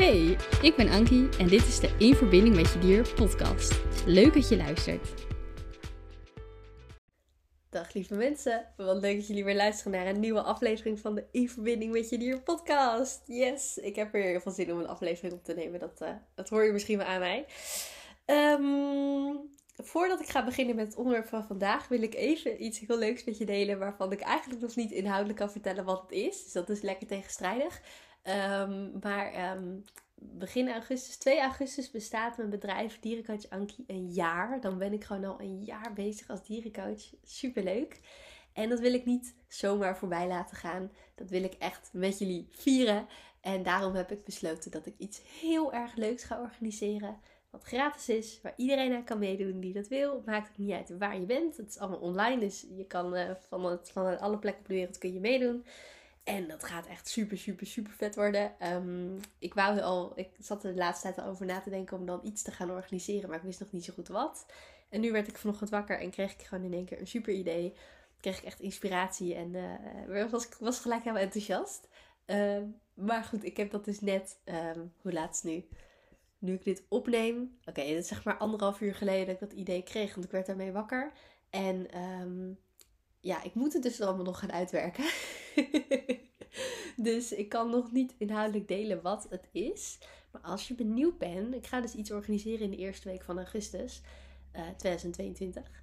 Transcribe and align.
Hey, 0.00 0.36
ik 0.62 0.76
ben 0.76 0.88
Ankie 0.88 1.28
en 1.38 1.48
dit 1.48 1.66
is 1.66 1.80
de 1.80 1.94
In 1.98 2.14
Verbinding 2.14 2.56
met 2.56 2.72
Je 2.72 2.78
Dier 2.78 3.14
podcast. 3.14 3.80
Leuk 4.06 4.34
dat 4.34 4.48
je 4.48 4.56
luistert. 4.56 5.14
Dag 7.70 7.94
lieve 7.94 8.14
mensen, 8.14 8.66
wat 8.76 9.00
leuk 9.00 9.16
dat 9.16 9.26
jullie 9.26 9.44
weer 9.44 9.56
luisteren 9.56 9.92
naar 9.92 10.06
een 10.06 10.20
nieuwe 10.20 10.42
aflevering 10.42 11.00
van 11.00 11.14
de 11.14 11.24
In 11.30 11.48
Verbinding 11.48 11.92
met 11.92 12.08
Je 12.08 12.18
Dier 12.18 12.42
podcast. 12.42 13.22
Yes, 13.26 13.78
ik 13.78 13.96
heb 13.96 14.14
er 14.14 14.22
heel 14.22 14.40
veel 14.40 14.52
zin 14.52 14.72
om 14.72 14.78
een 14.78 14.88
aflevering 14.88 15.32
op 15.32 15.44
te 15.44 15.54
nemen, 15.54 15.80
dat, 15.80 16.00
uh, 16.02 16.08
dat 16.34 16.48
hoor 16.48 16.64
je 16.64 16.72
misschien 16.72 16.98
wel 16.98 17.06
aan 17.06 17.20
mij. 17.20 17.46
Um, 18.26 19.50
voordat 19.76 20.20
ik 20.20 20.28
ga 20.28 20.44
beginnen 20.44 20.76
met 20.76 20.86
het 20.86 20.96
onderwerp 20.96 21.26
van 21.26 21.44
vandaag, 21.44 21.88
wil 21.88 22.02
ik 22.02 22.14
even 22.14 22.64
iets 22.64 22.78
heel 22.78 22.98
leuks 22.98 23.24
met 23.24 23.38
je 23.38 23.44
delen 23.44 23.78
waarvan 23.78 24.12
ik 24.12 24.20
eigenlijk 24.20 24.60
nog 24.60 24.76
niet 24.76 24.90
inhoudelijk 24.90 25.38
kan 25.38 25.50
vertellen 25.50 25.84
wat 25.84 26.02
het 26.02 26.12
is. 26.12 26.42
Dus 26.42 26.52
dat 26.52 26.68
is 26.68 26.80
lekker 26.80 27.06
tegenstrijdig. 27.06 27.80
Um, 28.24 28.98
maar 29.02 29.56
um, 29.56 29.84
begin 30.14 30.70
augustus, 30.70 31.16
2 31.16 31.40
augustus, 31.40 31.90
bestaat 31.90 32.36
mijn 32.36 32.50
bedrijf 32.50 33.00
Dierencoach 33.00 33.50
Ankie 33.50 33.84
een 33.86 34.10
jaar. 34.10 34.60
Dan 34.60 34.78
ben 34.78 34.92
ik 34.92 35.04
gewoon 35.04 35.24
al 35.24 35.40
een 35.40 35.64
jaar 35.64 35.92
bezig 35.92 36.28
als 36.28 36.46
dierencoach. 36.46 37.02
Superleuk. 37.24 38.00
En 38.52 38.68
dat 38.68 38.80
wil 38.80 38.94
ik 38.94 39.04
niet 39.04 39.34
zomaar 39.48 39.96
voorbij 39.96 40.26
laten 40.26 40.56
gaan. 40.56 40.92
Dat 41.14 41.30
wil 41.30 41.42
ik 41.42 41.54
echt 41.54 41.90
met 41.92 42.18
jullie 42.18 42.48
vieren. 42.50 43.06
En 43.40 43.62
daarom 43.62 43.94
heb 43.94 44.10
ik 44.10 44.24
besloten 44.24 44.70
dat 44.70 44.86
ik 44.86 44.94
iets 44.98 45.20
heel 45.40 45.72
erg 45.72 45.94
leuks 45.94 46.24
ga 46.24 46.40
organiseren. 46.40 47.18
Wat 47.50 47.64
gratis 47.64 48.08
is, 48.08 48.40
waar 48.42 48.54
iedereen 48.56 48.94
aan 48.94 49.04
kan 49.04 49.18
meedoen 49.18 49.60
die 49.60 49.72
dat 49.72 49.88
wil. 49.88 50.22
Maakt 50.26 50.48
het 50.48 50.58
niet 50.58 50.72
uit 50.72 50.98
waar 50.98 51.20
je 51.20 51.26
bent. 51.26 51.56
Het 51.56 51.68
is 51.68 51.78
allemaal 51.78 51.98
online, 51.98 52.40
dus 52.40 52.66
je 52.76 52.84
kan 52.84 53.16
uh, 53.16 53.30
van, 53.48 53.78
van 53.82 54.18
alle 54.18 54.38
plekken 54.38 54.62
op 54.62 54.68
de 54.68 54.74
wereld 54.74 54.98
kun 54.98 55.12
je 55.12 55.20
meedoen. 55.20 55.64
En 56.24 56.48
dat 56.48 56.64
gaat 56.64 56.86
echt 56.86 57.08
super, 57.08 57.38
super, 57.38 57.66
super 57.66 57.92
vet 57.92 58.14
worden. 58.14 58.52
Um, 58.62 59.20
ik 59.38 59.54
wou 59.54 59.80
al, 59.80 60.12
ik 60.14 60.30
zat 60.38 60.64
er 60.64 60.72
de 60.72 60.78
laatste 60.78 61.02
tijd 61.02 61.18
al 61.18 61.30
over 61.30 61.46
na 61.46 61.60
te 61.60 61.70
denken 61.70 61.98
om 61.98 62.06
dan 62.06 62.20
iets 62.22 62.42
te 62.42 62.50
gaan 62.50 62.70
organiseren, 62.70 63.28
maar 63.28 63.38
ik 63.38 63.44
wist 63.44 63.60
nog 63.60 63.72
niet 63.72 63.84
zo 63.84 63.92
goed 63.92 64.08
wat. 64.08 64.46
En 64.88 65.00
nu 65.00 65.12
werd 65.12 65.28
ik 65.28 65.38
vanochtend 65.38 65.70
wakker 65.70 66.00
en 66.00 66.10
kreeg 66.10 66.32
ik 66.32 66.46
gewoon 66.46 66.64
in 66.64 66.72
één 66.72 66.84
keer 66.84 67.00
een 67.00 67.06
super 67.06 67.32
idee. 67.32 67.74
Kreeg 68.20 68.38
ik 68.38 68.44
echt 68.44 68.60
inspiratie 68.60 69.34
en 69.34 69.54
uh, 70.08 70.30
was, 70.30 70.48
was 70.58 70.80
gelijk 70.80 71.02
helemaal 71.02 71.22
enthousiast. 71.22 71.88
Uh, 72.26 72.62
maar 72.94 73.24
goed, 73.24 73.44
ik 73.44 73.56
heb 73.56 73.70
dat 73.70 73.84
dus 73.84 74.00
net, 74.00 74.40
um, 74.44 74.92
hoe 75.02 75.12
laat 75.12 75.34
is 75.34 75.42
nu? 75.42 75.68
Nu 76.38 76.52
ik 76.52 76.64
dit 76.64 76.82
opneem, 76.88 77.58
oké, 77.60 77.70
okay, 77.70 77.94
dat 77.94 78.02
is 78.02 78.08
zeg 78.08 78.24
maar 78.24 78.36
anderhalf 78.36 78.80
uur 78.80 78.94
geleden 78.94 79.26
dat 79.26 79.34
ik 79.34 79.40
dat 79.40 79.52
idee 79.52 79.82
kreeg, 79.82 80.14
want 80.14 80.26
ik 80.26 80.32
werd 80.32 80.46
daarmee 80.46 80.72
wakker. 80.72 81.12
En 81.50 82.00
um, 82.00 82.58
ja, 83.20 83.42
ik 83.42 83.54
moet 83.54 83.72
het 83.72 83.82
dus 83.82 84.00
allemaal 84.00 84.24
nog 84.24 84.38
gaan 84.38 84.52
uitwerken. 84.52 85.04
dus 86.96 87.32
ik 87.32 87.48
kan 87.48 87.70
nog 87.70 87.92
niet 87.92 88.14
inhoudelijk 88.18 88.68
delen 88.68 89.02
wat 89.02 89.26
het 89.30 89.48
is. 89.52 89.98
Maar 90.30 90.42
als 90.42 90.68
je 90.68 90.74
benieuwd 90.74 91.18
bent, 91.18 91.54
ik 91.54 91.66
ga 91.66 91.80
dus 91.80 91.94
iets 91.94 92.10
organiseren 92.10 92.60
in 92.60 92.70
de 92.70 92.76
eerste 92.76 93.08
week 93.08 93.22
van 93.22 93.36
augustus 93.36 94.02
uh, 94.56 94.62
2022. 94.76 95.82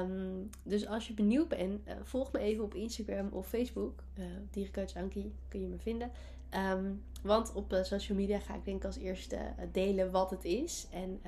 Um, 0.00 0.50
dus 0.62 0.86
als 0.86 1.06
je 1.06 1.14
benieuwd 1.14 1.48
bent, 1.48 1.88
uh, 1.88 1.94
volg 2.02 2.32
me 2.32 2.38
even 2.38 2.64
op 2.64 2.74
Instagram 2.74 3.28
of 3.32 3.48
Facebook. 3.48 4.02
Uh, 4.18 4.24
Dierencoach 4.50 4.96
Ankie 4.96 5.34
kun 5.48 5.60
je 5.60 5.68
me 5.68 5.78
vinden. 5.78 6.10
Um, 6.54 7.04
want 7.22 7.52
op 7.52 7.72
uh, 7.72 7.82
social 7.82 8.18
media 8.18 8.38
ga 8.38 8.54
ik 8.54 8.64
denk 8.64 8.84
als 8.84 8.96
eerste 8.96 9.54
delen 9.72 10.10
wat 10.10 10.30
het 10.30 10.44
is. 10.44 10.88
En 10.90 11.20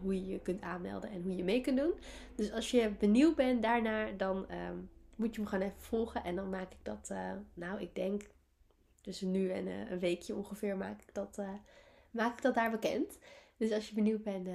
hoe 0.00 0.14
je 0.14 0.26
je 0.26 0.38
kunt 0.38 0.60
aanmelden 0.60 1.10
en 1.10 1.22
hoe 1.22 1.36
je 1.36 1.44
mee 1.44 1.60
kunt 1.60 1.78
doen. 1.78 1.94
Dus 2.36 2.52
als 2.52 2.70
je 2.70 2.90
benieuwd 2.98 3.36
bent 3.36 3.62
daarnaar, 3.62 4.16
dan 4.16 4.36
um, 4.36 4.90
moet 5.16 5.34
je 5.34 5.40
me 5.40 5.46
gewoon 5.46 5.64
even 5.64 5.80
volgen. 5.80 6.24
En 6.24 6.36
dan 6.36 6.50
maak 6.50 6.72
ik 6.72 6.78
dat, 6.82 7.14
nou 7.54 7.80
ik 7.80 7.94
denk 7.94 8.22
tussen 9.00 9.30
nu 9.30 9.50
en 9.50 9.66
een 9.66 9.98
weekje 9.98 10.34
ongeveer 10.34 10.76
maak 10.76 11.02
ik 11.02 11.14
dat, 11.14 11.42
maak 12.10 12.36
ik 12.36 12.42
dat 12.42 12.54
daar 12.54 12.70
bekend. 12.70 13.18
Dus 13.56 13.72
als 13.72 13.88
je 13.88 13.94
benieuwd 13.94 14.22
bent, 14.22 14.48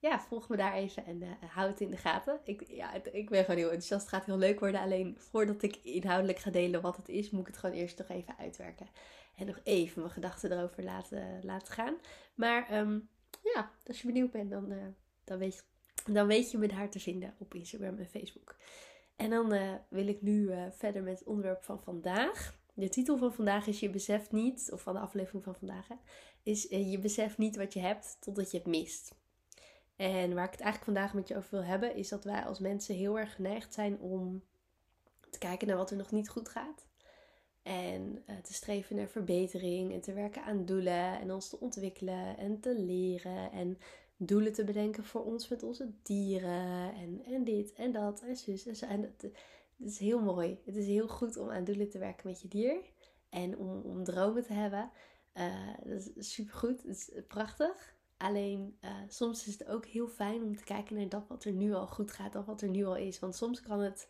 ja, 0.00 0.20
volg 0.20 0.48
me 0.48 0.56
daar 0.56 0.74
even 0.74 1.04
en 1.04 1.22
uh, 1.22 1.28
hou 1.46 1.68
het 1.68 1.80
in 1.80 1.90
de 1.90 1.96
gaten. 1.96 2.40
Ik, 2.44 2.68
ja, 2.68 2.94
ik 3.12 3.30
ben 3.30 3.44
gewoon 3.44 3.56
heel 3.56 3.70
enthousiast. 3.70 4.00
Het 4.00 4.14
gaat 4.14 4.24
heel 4.24 4.38
leuk 4.38 4.60
worden. 4.60 4.80
Alleen 4.80 5.16
voordat 5.18 5.62
ik 5.62 5.76
inhoudelijk 5.76 6.38
ga 6.38 6.50
delen 6.50 6.80
wat 6.80 6.96
het 6.96 7.08
is, 7.08 7.30
moet 7.30 7.40
ik 7.40 7.46
het 7.46 7.56
gewoon 7.56 7.76
eerst 7.76 7.98
nog 7.98 8.08
even 8.08 8.38
uitwerken. 8.38 8.88
En 9.36 9.46
nog 9.46 9.60
even 9.64 10.00
mijn 10.00 10.12
gedachten 10.12 10.52
erover 10.52 10.82
laten, 10.82 11.40
laten 11.42 11.72
gaan. 11.72 11.96
Maar 12.34 12.78
um, 12.78 13.08
ja, 13.42 13.70
als 13.86 14.00
je 14.00 14.06
benieuwd 14.06 14.30
bent, 14.30 14.50
dan, 14.50 14.72
uh, 14.72 14.82
dan, 15.24 15.38
weet, 15.38 15.64
dan 16.10 16.26
weet 16.26 16.50
je 16.50 16.58
me 16.58 16.68
daar 16.68 16.90
te 16.90 17.00
vinden 17.00 17.34
op 17.38 17.54
Instagram 17.54 17.98
en 17.98 18.06
Facebook. 18.06 18.56
En 19.16 19.30
dan 19.30 19.54
uh, 19.54 19.74
wil 19.88 20.08
ik 20.08 20.22
nu 20.22 20.50
verder 20.70 21.02
met 21.02 21.18
het 21.18 21.28
onderwerp 21.28 21.62
van 21.62 21.80
vandaag. 21.80 22.58
De 22.74 22.88
titel 22.88 23.18
van 23.18 23.34
vandaag 23.34 23.66
is 23.66 23.80
Je 23.80 23.90
beseft 23.90 24.32
niet, 24.32 24.70
of 24.72 24.82
van 24.82 24.94
de 24.94 25.00
aflevering 25.00 25.44
van 25.44 25.54
vandaag, 25.54 25.88
hè, 25.88 25.94
is 26.42 26.62
Je 26.62 26.98
beseft 26.98 27.38
niet 27.38 27.56
wat 27.56 27.72
je 27.72 27.80
hebt 27.80 28.16
totdat 28.20 28.50
je 28.50 28.56
het 28.56 28.66
mist. 28.66 29.18
En 30.00 30.34
waar 30.34 30.44
ik 30.44 30.50
het 30.50 30.60
eigenlijk 30.60 30.84
vandaag 30.84 31.14
met 31.14 31.28
je 31.28 31.36
over 31.36 31.50
wil 31.50 31.64
hebben, 31.64 31.94
is 31.94 32.08
dat 32.08 32.24
wij 32.24 32.44
als 32.44 32.58
mensen 32.58 32.94
heel 32.94 33.18
erg 33.18 33.34
geneigd 33.34 33.74
zijn 33.74 33.98
om 33.98 34.42
te 35.30 35.38
kijken 35.38 35.66
naar 35.68 35.76
wat 35.76 35.90
er 35.90 35.96
nog 35.96 36.10
niet 36.10 36.28
goed 36.28 36.48
gaat. 36.48 36.86
En 37.62 38.22
uh, 38.26 38.36
te 38.36 38.52
streven 38.54 38.96
naar 38.96 39.08
verbetering 39.08 39.92
en 39.92 40.00
te 40.00 40.12
werken 40.12 40.42
aan 40.42 40.64
doelen 40.64 41.20
en 41.20 41.32
ons 41.32 41.48
te 41.48 41.60
ontwikkelen 41.60 42.36
en 42.36 42.60
te 42.60 42.78
leren 42.78 43.52
en 43.52 43.78
doelen 44.16 44.52
te 44.52 44.64
bedenken 44.64 45.04
voor 45.04 45.24
ons 45.24 45.48
met 45.48 45.62
onze 45.62 45.90
dieren 46.02 46.94
en, 46.94 47.22
en 47.24 47.44
dit 47.44 47.72
en 47.72 47.92
dat 47.92 48.20
en 48.20 48.36
zus 48.36 48.66
en 48.66 48.76
zo. 48.76 48.86
En 48.86 49.14
is 49.78 49.98
heel 49.98 50.20
mooi. 50.20 50.58
Het 50.64 50.76
is 50.76 50.86
heel 50.86 51.08
goed 51.08 51.36
om 51.36 51.50
aan 51.50 51.64
doelen 51.64 51.90
te 51.90 51.98
werken 51.98 52.28
met 52.28 52.40
je 52.40 52.48
dier 52.48 52.80
en 53.28 53.58
om, 53.58 53.80
om 53.80 54.04
dromen 54.04 54.44
te 54.44 54.52
hebben. 54.52 54.90
Uh, 55.34 55.74
dat 55.84 56.10
is 56.14 56.32
super 56.34 56.54
goed. 56.54 56.82
Het 56.82 56.96
is 56.96 57.10
prachtig. 57.28 57.98
Alleen 58.22 58.76
uh, 58.84 58.90
soms 59.08 59.46
is 59.46 59.58
het 59.58 59.68
ook 59.68 59.86
heel 59.86 60.08
fijn 60.08 60.42
om 60.42 60.56
te 60.56 60.64
kijken 60.64 60.96
naar 60.96 61.08
dat 61.08 61.28
wat 61.28 61.44
er 61.44 61.52
nu 61.52 61.74
al 61.74 61.86
goed 61.86 62.12
gaat, 62.12 62.34
of 62.34 62.46
wat 62.46 62.62
er 62.62 62.68
nu 62.68 62.84
al 62.84 62.96
is. 62.96 63.18
Want 63.18 63.36
soms 63.36 63.60
kan 63.60 63.80
het 63.80 64.08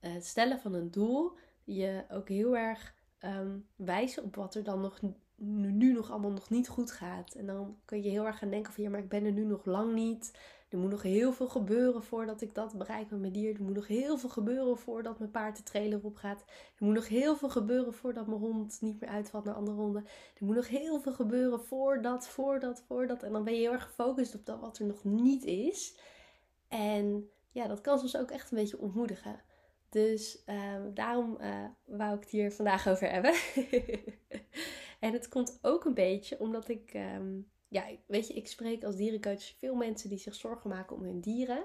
uh, 0.00 0.10
stellen 0.20 0.60
van 0.60 0.74
een 0.74 0.90
doel 0.90 1.36
je 1.64 2.04
ook 2.10 2.28
heel 2.28 2.56
erg 2.56 2.94
um, 3.24 3.66
wijzen 3.76 4.24
op 4.24 4.36
wat 4.36 4.54
er 4.54 4.64
dan 4.64 4.80
nog 4.80 5.00
nu, 5.36 5.72
nu, 5.72 5.92
nog 5.92 6.10
allemaal 6.10 6.30
nog 6.30 6.50
niet 6.50 6.68
goed 6.68 6.90
gaat. 6.90 7.34
En 7.34 7.46
dan 7.46 7.78
kun 7.84 8.02
je 8.02 8.10
heel 8.10 8.26
erg 8.26 8.38
gaan 8.38 8.50
denken 8.50 8.72
van 8.72 8.84
ja, 8.84 8.90
maar 8.90 9.00
ik 9.00 9.08
ben 9.08 9.24
er 9.24 9.32
nu 9.32 9.44
nog 9.44 9.64
lang 9.64 9.94
niet. 9.94 10.38
Er 10.70 10.78
moet 10.78 10.90
nog 10.90 11.02
heel 11.02 11.32
veel 11.32 11.48
gebeuren 11.48 12.02
voordat 12.02 12.40
ik 12.40 12.54
dat 12.54 12.78
bereik 12.78 13.10
met 13.10 13.20
mijn 13.20 13.32
dier. 13.32 13.54
Er 13.54 13.62
moet 13.62 13.74
nog 13.74 13.86
heel 13.86 14.18
veel 14.18 14.28
gebeuren 14.28 14.78
voordat 14.78 15.18
mijn 15.18 15.30
paard 15.30 15.56
de 15.56 15.62
trailer 15.62 16.00
op 16.02 16.16
gaat. 16.16 16.44
Er 16.76 16.84
moet 16.84 16.94
nog 16.94 17.08
heel 17.08 17.36
veel 17.36 17.48
gebeuren 17.48 17.94
voordat 17.94 18.26
mijn 18.26 18.40
hond 18.40 18.78
niet 18.80 19.00
meer 19.00 19.10
uitvalt 19.10 19.44
naar 19.44 19.54
andere 19.54 19.76
honden. 19.76 20.04
Er 20.38 20.44
moet 20.44 20.54
nog 20.54 20.68
heel 20.68 21.00
veel 21.00 21.12
gebeuren 21.12 21.60
voordat, 21.60 22.28
voordat, 22.28 22.82
voordat. 22.86 23.22
En 23.22 23.32
dan 23.32 23.44
ben 23.44 23.54
je 23.54 23.60
heel 23.60 23.72
erg 23.72 23.84
gefocust 23.84 24.34
op 24.34 24.46
dat 24.46 24.60
wat 24.60 24.78
er 24.78 24.86
nog 24.86 25.04
niet 25.04 25.44
is. 25.44 25.98
En 26.68 27.30
ja, 27.52 27.66
dat 27.66 27.80
kan 27.80 27.98
soms 27.98 28.16
ook 28.16 28.30
echt 28.30 28.50
een 28.50 28.58
beetje 28.58 28.78
ontmoedigen. 28.78 29.40
Dus 29.88 30.42
uh, 30.46 30.74
daarom 30.94 31.36
uh, 31.40 31.64
wou 31.84 32.14
ik 32.14 32.20
het 32.20 32.30
hier 32.30 32.52
vandaag 32.52 32.88
over 32.88 33.10
hebben. 33.10 33.34
en 35.06 35.12
het 35.12 35.28
komt 35.28 35.58
ook 35.62 35.84
een 35.84 35.94
beetje 35.94 36.40
omdat 36.40 36.68
ik... 36.68 36.94
Um, 36.94 37.50
ja, 37.70 37.84
weet 38.06 38.26
je, 38.26 38.34
ik 38.34 38.46
spreek 38.46 38.84
als 38.84 38.96
dierencoach 38.96 39.42
veel 39.58 39.74
mensen 39.74 40.08
die 40.08 40.18
zich 40.18 40.34
zorgen 40.34 40.70
maken 40.70 40.96
om 40.96 41.02
hun 41.02 41.20
dieren. 41.20 41.64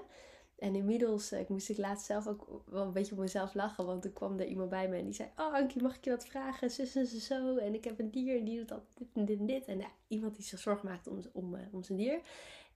En 0.58 0.74
inmiddels, 0.74 1.32
ik 1.32 1.48
moest 1.48 1.68
ik 1.68 1.78
laatst 1.78 2.06
zelf 2.06 2.26
ook 2.26 2.62
wel 2.66 2.84
een 2.84 2.92
beetje 2.92 3.12
op 3.12 3.18
mezelf 3.18 3.54
lachen. 3.54 3.86
Want 3.86 4.04
er 4.04 4.10
kwam 4.10 4.38
er 4.38 4.46
iemand 4.46 4.68
bij 4.68 4.88
me 4.88 4.96
en 4.96 5.04
die 5.04 5.14
zei: 5.14 5.28
Oh, 5.36 5.54
Ankie, 5.54 5.82
mag 5.82 5.96
ik 5.96 6.04
je 6.04 6.10
wat 6.10 6.26
vragen? 6.26 6.70
Zus 6.70 6.94
en 6.94 7.06
zo. 7.06 7.56
En 7.56 7.74
ik 7.74 7.84
heb 7.84 7.98
een 7.98 8.10
dier 8.10 8.38
en 8.38 8.44
die 8.44 8.58
doet 8.58 8.68
dat 8.68 8.82
dit 8.94 9.08
en 9.14 9.24
dit 9.24 9.38
en 9.38 9.46
dit. 9.46 9.64
En 9.64 9.78
ja, 9.78 9.90
iemand 10.08 10.34
die 10.34 10.44
zich 10.44 10.58
zorgen 10.58 10.88
maakt 10.88 11.06
om, 11.06 11.20
om, 11.32 11.54
uh, 11.54 11.60
om 11.72 11.82
zijn 11.82 11.98
dier. 11.98 12.20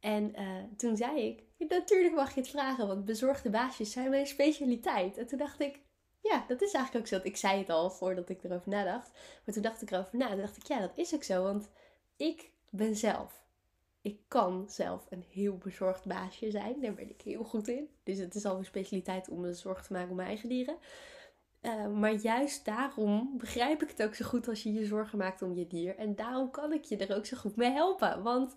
En 0.01 0.41
uh, 0.41 0.63
toen 0.77 0.97
zei 0.97 1.21
ik: 1.21 1.69
Natuurlijk 1.69 2.15
mag 2.15 2.35
je 2.35 2.41
het 2.41 2.49
vragen, 2.51 2.87
want 2.87 3.05
bezorgde 3.05 3.51
baasjes 3.51 3.93
zijn 3.93 4.11
mijn 4.11 4.27
specialiteit. 4.27 5.19
En 5.19 5.27
toen 5.27 5.39
dacht 5.39 5.61
ik: 5.61 5.81
ja, 6.21 6.45
dat 6.49 6.63
is 6.63 6.73
eigenlijk 6.73 7.05
ook 7.05 7.21
zo. 7.21 7.29
Ik 7.29 7.37
zei 7.37 7.59
het 7.59 7.71
al 7.71 7.91
voordat 7.91 8.29
ik 8.29 8.45
erover 8.45 8.69
nadacht. 8.69 9.11
Maar 9.45 9.55
toen 9.55 9.63
dacht 9.63 9.83
ik 9.83 9.91
erover 9.91 10.19
na. 10.19 10.29
Toen 10.29 10.41
dacht 10.41 10.57
ik, 10.57 10.67
ja, 10.67 10.81
dat 10.81 10.93
is 10.95 11.15
ook 11.15 11.23
zo. 11.23 11.43
Want 11.43 11.71
ik 12.17 12.53
ben 12.71 12.97
zelf. 12.97 13.45
Ik 14.01 14.21
kan 14.29 14.71
zelf 14.71 15.07
een 15.11 15.25
heel 15.31 15.59
bezorgd 15.59 16.05
baasje 16.05 16.51
zijn. 16.51 16.81
Daar 16.81 16.95
ben 16.95 17.11
ik 17.11 17.21
heel 17.23 17.45
goed 17.45 17.69
in. 17.69 17.89
Dus 18.03 18.19
het 18.19 18.35
is 18.35 18.45
al 18.45 18.57
een 18.57 18.65
specialiteit 18.65 19.29
om 19.29 19.41
me 19.41 19.55
zorgen 19.55 19.85
te 19.85 19.93
maken 19.93 20.11
om 20.11 20.17
mijn 20.17 20.29
eigen 20.29 20.49
dieren. 20.49 20.77
Uh, 21.63 21.87
maar 21.87 22.13
juist 22.13 22.65
daarom 22.65 23.35
begrijp 23.39 23.83
ik 23.83 23.89
het 23.89 24.03
ook 24.03 24.15
zo 24.15 24.25
goed 24.25 24.49
als 24.49 24.63
je 24.63 24.73
je 24.73 24.87
zorgen 24.87 25.19
maakt 25.19 25.43
om 25.43 25.55
je 25.55 25.67
dier. 25.67 25.97
En 25.97 26.15
daarom 26.15 26.51
kan 26.51 26.73
ik 26.73 26.85
je 26.85 26.97
er 26.97 27.17
ook 27.17 27.27
zo 27.27 27.37
goed 27.37 27.57
mee 27.57 27.71
helpen. 27.71 28.23
Want 28.23 28.57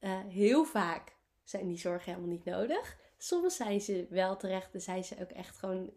uh, 0.00 0.18
heel 0.28 0.64
vaak 0.64 1.16
zijn 1.44 1.66
die 1.66 1.78
zorgen 1.78 2.12
helemaal 2.12 2.34
niet 2.34 2.44
nodig. 2.44 2.98
Soms 3.18 3.56
zijn 3.56 3.80
ze 3.80 4.06
wel 4.10 4.36
terecht 4.36 4.74
en 4.74 4.80
zijn 4.80 5.04
ze 5.04 5.20
ook 5.20 5.30
echt 5.30 5.58
gewoon 5.58 5.90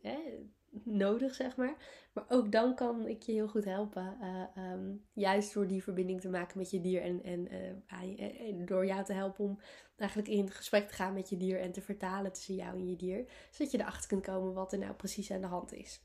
nodig, 0.84 1.36
zeg 1.36 1.56
maar. 1.56 1.76
Maar 2.14 2.26
ook 2.28 2.52
dan 2.52 2.76
kan 2.76 3.08
ik 3.08 3.22
je 3.22 3.32
heel 3.32 3.48
goed 3.48 3.66
helpen. 3.66 4.18
Uh, 4.22 4.72
um, 4.72 5.06
juist 5.14 5.54
door 5.54 5.68
die 5.68 5.84
verbinding 5.84 6.22
te 6.22 6.30
maken 6.30 6.58
met 6.58 6.72
je 6.72 6.82
dier. 6.82 7.02
En, 7.02 7.24
en 7.24 7.48
uh, 7.90 8.66
door 8.66 8.86
jou 8.86 9.04
te 9.04 9.14
helpen 9.14 9.46
om 9.46 9.60
eigenlijk 9.98 10.32
in 10.32 10.52
gesprek 10.52 10.88
te 10.88 10.94
gaan 10.94 11.14
met 11.14 11.30
je 11.30 11.38
dier. 11.38 11.60
En 11.60 11.72
te 11.72 11.82
vertalen 11.82 12.34
tussen 12.34 12.56
jou 12.56 12.78
en 12.78 12.90
je 12.90 12.96
dier. 12.96 13.26
Zodat 13.52 13.72
je 13.72 13.80
erachter 13.80 14.08
kunt 14.08 14.26
komen 14.26 14.54
wat 14.54 14.74
er 14.74 14.80
nou 14.80 14.94
precies 14.94 15.32
aan 15.32 15.42
de 15.42 15.48
hand 15.48 15.74
is. 15.74 16.04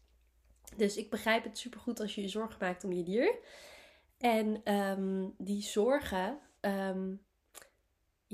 Dus 0.76 0.96
ik 0.96 1.10
begrijp 1.10 1.44
het 1.44 1.58
supergoed 1.58 2.00
als 2.00 2.14
je 2.14 2.20
je 2.20 2.28
zorgen 2.28 2.56
maakt 2.60 2.84
om 2.84 2.92
je 2.92 3.02
dier. 3.02 3.38
En 4.18 4.60
ehm, 4.64 5.28
die 5.38 5.62
zorgen. 5.62 6.38
ehm, 6.60 7.14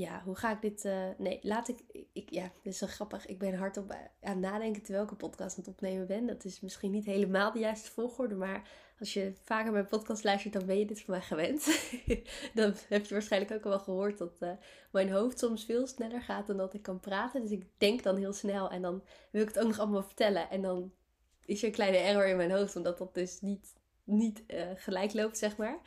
ja, 0.01 0.23
hoe 0.25 0.37
ga 0.37 0.53
ik 0.53 0.61
dit. 0.61 0.85
eh, 0.85 1.09
nee, 1.19 1.39
laat 1.43 1.69
ik, 1.69 2.07
ik. 2.13 2.31
Ja, 2.31 2.43
dit 2.63 2.73
is 2.73 2.79
zo 2.79 2.87
grappig. 2.87 3.27
Ik 3.27 3.39
ben 3.39 3.55
hardop 3.55 3.91
aan 3.91 3.99
het 4.21 4.39
nadenken 4.39 4.83
terwijl 4.83 5.05
ik 5.05 5.11
een 5.11 5.17
podcast 5.17 5.59
aan 5.59 5.65
het 5.65 5.73
opnemen 5.73 6.07
ben. 6.07 6.27
Dat 6.27 6.45
is 6.45 6.61
misschien 6.61 6.91
niet 6.91 7.05
helemaal 7.05 7.53
de 7.53 7.59
juiste 7.59 7.91
volgorde. 7.91 8.35
Maar 8.35 8.69
als 8.99 9.13
je 9.13 9.33
vaker 9.43 9.73
mijn 9.73 9.87
podcast 9.87 10.25
luistert, 10.25 10.53
dan 10.53 10.67
ben 10.67 10.79
je 10.79 10.87
dit 10.87 11.01
van 11.01 11.15
mij 11.15 11.23
gewend. 11.23 11.65
dan 12.55 12.75
heb 12.89 13.07
je 13.07 13.15
waarschijnlijk 13.15 13.53
ook 13.53 13.65
al 13.65 13.71
wel 13.71 13.81
gehoord 13.81 14.19
dat 14.19 14.37
eh, 14.39 14.51
mijn 14.93 15.11
hoofd 15.11 15.39
soms 15.39 15.65
veel 15.65 15.87
sneller 15.87 16.23
gaat 16.23 16.47
dan 16.47 16.57
dat 16.57 16.75
ik 16.75 16.83
kan 16.83 17.01
praten. 17.01 17.43
Dus 17.43 17.51
ik 17.51 17.65
denk 17.79 18.03
dan 18.03 18.17
heel 18.17 18.33
snel 18.33 18.71
en 18.71 18.83
dan 18.83 19.03
wil 19.31 19.43
ik 19.43 19.49
het 19.49 19.59
ook 19.59 19.69
nog 19.69 19.79
allemaal 19.79 20.03
vertellen. 20.03 20.51
En 20.51 20.63
dan 20.63 20.93
is 21.45 21.61
er 21.61 21.67
een 21.67 21.75
kleine 21.75 21.97
error 21.97 22.27
in 22.27 22.37
mijn 22.37 22.51
hoofd, 22.51 22.77
omdat 22.77 22.99
dat 22.99 23.15
dus 23.15 23.41
niet, 23.41 23.73
niet 24.05 24.47
eh, 24.47 24.67
gelijk 24.75 25.13
loopt, 25.13 25.39
zeg 25.39 25.57
maar. 25.57 25.81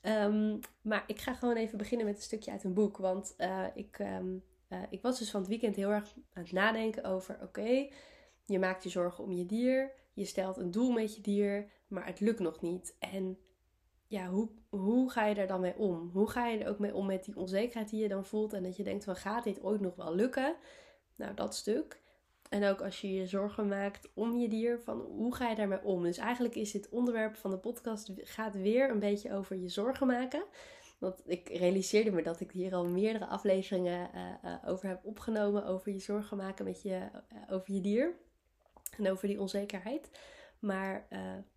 Ehm, 0.00 0.58
maar 0.82 1.04
ik 1.06 1.20
ga 1.20 1.34
gewoon 1.34 1.56
even 1.56 1.78
beginnen 1.78 2.06
met 2.06 2.16
een 2.16 2.22
stukje 2.22 2.50
uit 2.50 2.64
een 2.64 2.74
boek. 2.74 2.96
Want 2.96 3.34
eh, 3.36 3.64
ik, 3.74 3.98
ehm, 3.98 4.36
eh, 4.68 4.82
ik 4.90 5.02
was 5.02 5.18
dus 5.18 5.30
van 5.30 5.40
het 5.40 5.48
weekend 5.48 5.76
heel 5.76 5.90
erg 5.90 6.14
aan 6.32 6.42
het 6.42 6.52
nadenken 6.52 7.04
over: 7.04 7.38
oké, 7.42 7.88
je 8.44 8.58
maakt 8.58 8.82
je 8.82 8.88
zorgen 8.88 9.24
om 9.24 9.32
je 9.32 9.46
dier, 9.46 9.92
je 10.12 10.24
stelt 10.24 10.56
een 10.56 10.70
doel 10.70 10.92
met 10.92 11.16
je 11.16 11.20
dier, 11.20 11.70
maar 11.88 12.06
het 12.06 12.20
lukt 12.20 12.40
nog 12.40 12.60
niet. 12.60 12.96
En 12.98 13.38
ja, 14.06 14.28
hoe, 14.28 14.50
hoe 14.68 15.10
ga 15.10 15.26
je 15.26 15.34
daar 15.34 15.46
dan 15.46 15.60
mee 15.60 15.76
om? 15.76 16.10
Hoe 16.12 16.30
ga 16.30 16.46
je 16.46 16.58
er 16.58 16.68
ook 16.70 16.78
mee 16.78 16.94
om 16.94 17.06
met 17.06 17.24
die 17.24 17.36
onzekerheid 17.36 17.90
die 17.90 18.02
je 18.02 18.08
dan 18.08 18.24
voelt 18.24 18.52
en 18.52 18.62
dat 18.62 18.76
je 18.76 18.84
denkt: 18.84 19.04
van 19.04 19.16
gaat 19.16 19.44
dit 19.44 19.62
ooit 19.62 19.80
nog 19.80 19.96
wel 19.96 20.14
lukken? 20.14 20.56
Nou, 21.16 21.34
dat 21.34 21.54
stuk. 21.54 22.00
En 22.50 22.64
ook 22.64 22.80
als 22.80 23.00
je 23.00 23.12
je 23.12 23.26
zorgen 23.26 23.68
maakt 23.68 24.08
om 24.14 24.36
je 24.36 24.48
dier, 24.48 24.80
van 24.80 25.00
hoe 25.00 25.34
ga 25.34 25.48
je 25.48 25.56
daarmee 25.56 25.82
om? 25.82 26.02
Dus 26.02 26.18
eigenlijk 26.18 26.54
is 26.54 26.72
dit 26.72 26.88
onderwerp 26.88 27.36
van 27.36 27.50
de 27.50 27.58
podcast 27.58 28.12
gaat 28.16 28.54
weer 28.54 28.90
een 28.90 28.98
beetje 28.98 29.34
over 29.34 29.56
je 29.56 29.68
zorgen 29.68 30.06
maken. 30.06 30.44
Want 30.98 31.22
ik 31.26 31.48
realiseerde 31.48 32.10
me 32.10 32.22
dat 32.22 32.40
ik 32.40 32.50
hier 32.50 32.74
al 32.74 32.88
meerdere 32.88 33.26
afleveringen 33.26 34.10
uh, 34.14 34.20
uh, 34.44 34.56
over 34.66 34.88
heb 34.88 35.04
opgenomen. 35.04 35.66
Over 35.66 35.92
je 35.92 35.98
zorgen 35.98 36.36
maken 36.36 36.64
met 36.64 36.82
je, 36.82 37.08
uh, 37.32 37.52
over 37.54 37.74
je 37.74 37.80
dier. 37.80 38.14
En 38.98 39.10
over 39.10 39.28
die 39.28 39.40
onzekerheid. 39.40 40.10
Maar 40.58 41.06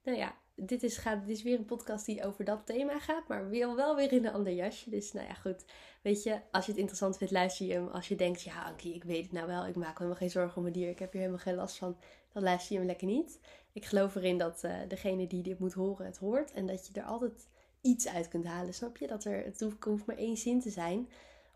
nou 0.03 0.17
ja, 0.17 0.35
dit 0.61 0.83
is, 0.83 0.97
gaat, 0.97 1.25
dit 1.25 1.37
is 1.37 1.43
weer 1.43 1.57
een 1.57 1.65
podcast 1.65 2.05
die 2.05 2.23
over 2.25 2.45
dat 2.45 2.65
thema 2.65 2.99
gaat. 2.99 3.27
Maar 3.27 3.49
weer, 3.49 3.75
wel 3.75 3.95
weer 3.95 4.11
in 4.11 4.25
een 4.25 4.33
ander 4.33 4.53
jasje. 4.53 4.89
Dus 4.89 5.11
nou 5.11 5.27
ja, 5.27 5.33
goed. 5.33 5.65
Weet 6.01 6.23
je, 6.23 6.39
als 6.51 6.65
je 6.65 6.71
het 6.71 6.79
interessant 6.79 7.17
vindt, 7.17 7.33
luister 7.33 7.65
je 7.65 7.73
hem. 7.73 7.87
Als 7.87 8.07
je 8.07 8.15
denkt, 8.15 8.41
ja 8.41 8.63
Ankie, 8.63 8.93
ik 8.93 9.03
weet 9.03 9.23
het 9.23 9.31
nou 9.31 9.47
wel. 9.47 9.65
Ik 9.65 9.75
maak 9.75 9.87
me 9.87 9.93
helemaal 9.93 10.15
geen 10.15 10.29
zorgen 10.29 10.55
om 10.55 10.61
mijn 10.61 10.73
dier. 10.73 10.89
Ik 10.89 10.99
heb 10.99 11.11
hier 11.11 11.21
helemaal 11.21 11.43
geen 11.43 11.55
last 11.55 11.77
van. 11.77 11.97
Dan 12.33 12.43
luister 12.43 12.71
je 12.71 12.77
hem 12.77 12.87
lekker 12.87 13.07
niet. 13.07 13.39
Ik 13.73 13.85
geloof 13.85 14.15
erin 14.15 14.37
dat 14.37 14.67
degene 14.87 15.27
die 15.27 15.41
dit 15.41 15.59
moet 15.59 15.73
horen, 15.73 16.05
het 16.05 16.17
hoort. 16.17 16.51
En 16.51 16.67
dat 16.67 16.87
je 16.87 16.99
er 16.99 17.05
altijd 17.05 17.47
iets 17.81 18.07
uit 18.07 18.27
kunt 18.27 18.45
halen. 18.45 18.73
Snap 18.73 18.97
je? 18.97 19.07
Dat 19.07 19.25
er, 19.25 19.43
het 19.43 19.65
hoeft 19.79 20.05
maar 20.05 20.17
één 20.17 20.37
zin 20.37 20.59
te 20.59 20.69
zijn. 20.69 21.09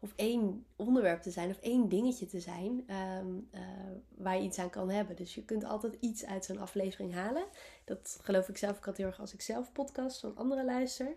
Of 0.03 0.13
één 0.15 0.65
onderwerp 0.75 1.21
te 1.21 1.31
zijn. 1.31 1.49
Of 1.49 1.57
één 1.57 1.89
dingetje 1.89 2.25
te 2.25 2.39
zijn. 2.39 2.85
Um, 3.19 3.49
uh, 3.53 3.61
waar 4.17 4.37
je 4.37 4.43
iets 4.43 4.59
aan 4.59 4.69
kan 4.69 4.89
hebben. 4.89 5.15
Dus 5.15 5.35
je 5.35 5.45
kunt 5.45 5.63
altijd 5.63 5.97
iets 5.99 6.25
uit 6.25 6.45
zo'n 6.45 6.59
aflevering 6.59 7.13
halen. 7.13 7.45
Dat 7.85 8.19
geloof 8.21 8.49
ik 8.49 8.57
zelf 8.57 8.71
ook 8.71 8.77
altijd 8.77 8.97
heel 8.97 9.07
erg 9.07 9.19
als 9.19 9.33
ik 9.33 9.41
zelf 9.41 9.71
podcast 9.71 10.19
van 10.19 10.35
anderen 10.35 10.65
luister. 10.65 11.15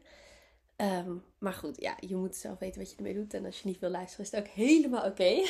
Um, 0.77 1.25
maar 1.38 1.53
goed, 1.53 1.81
ja, 1.81 1.97
je 2.00 2.17
moet 2.17 2.37
zelf 2.37 2.59
weten 2.59 2.81
wat 2.81 2.91
je 2.91 2.97
ermee 2.97 3.15
doet. 3.15 3.35
En 3.35 3.44
als 3.44 3.61
je 3.61 3.69
niet 3.69 3.79
wil 3.79 3.91
luisteren, 3.91 4.25
is 4.25 4.31
het 4.31 4.41
ook 4.41 4.53
helemaal 4.53 5.06
oké. 5.06 5.43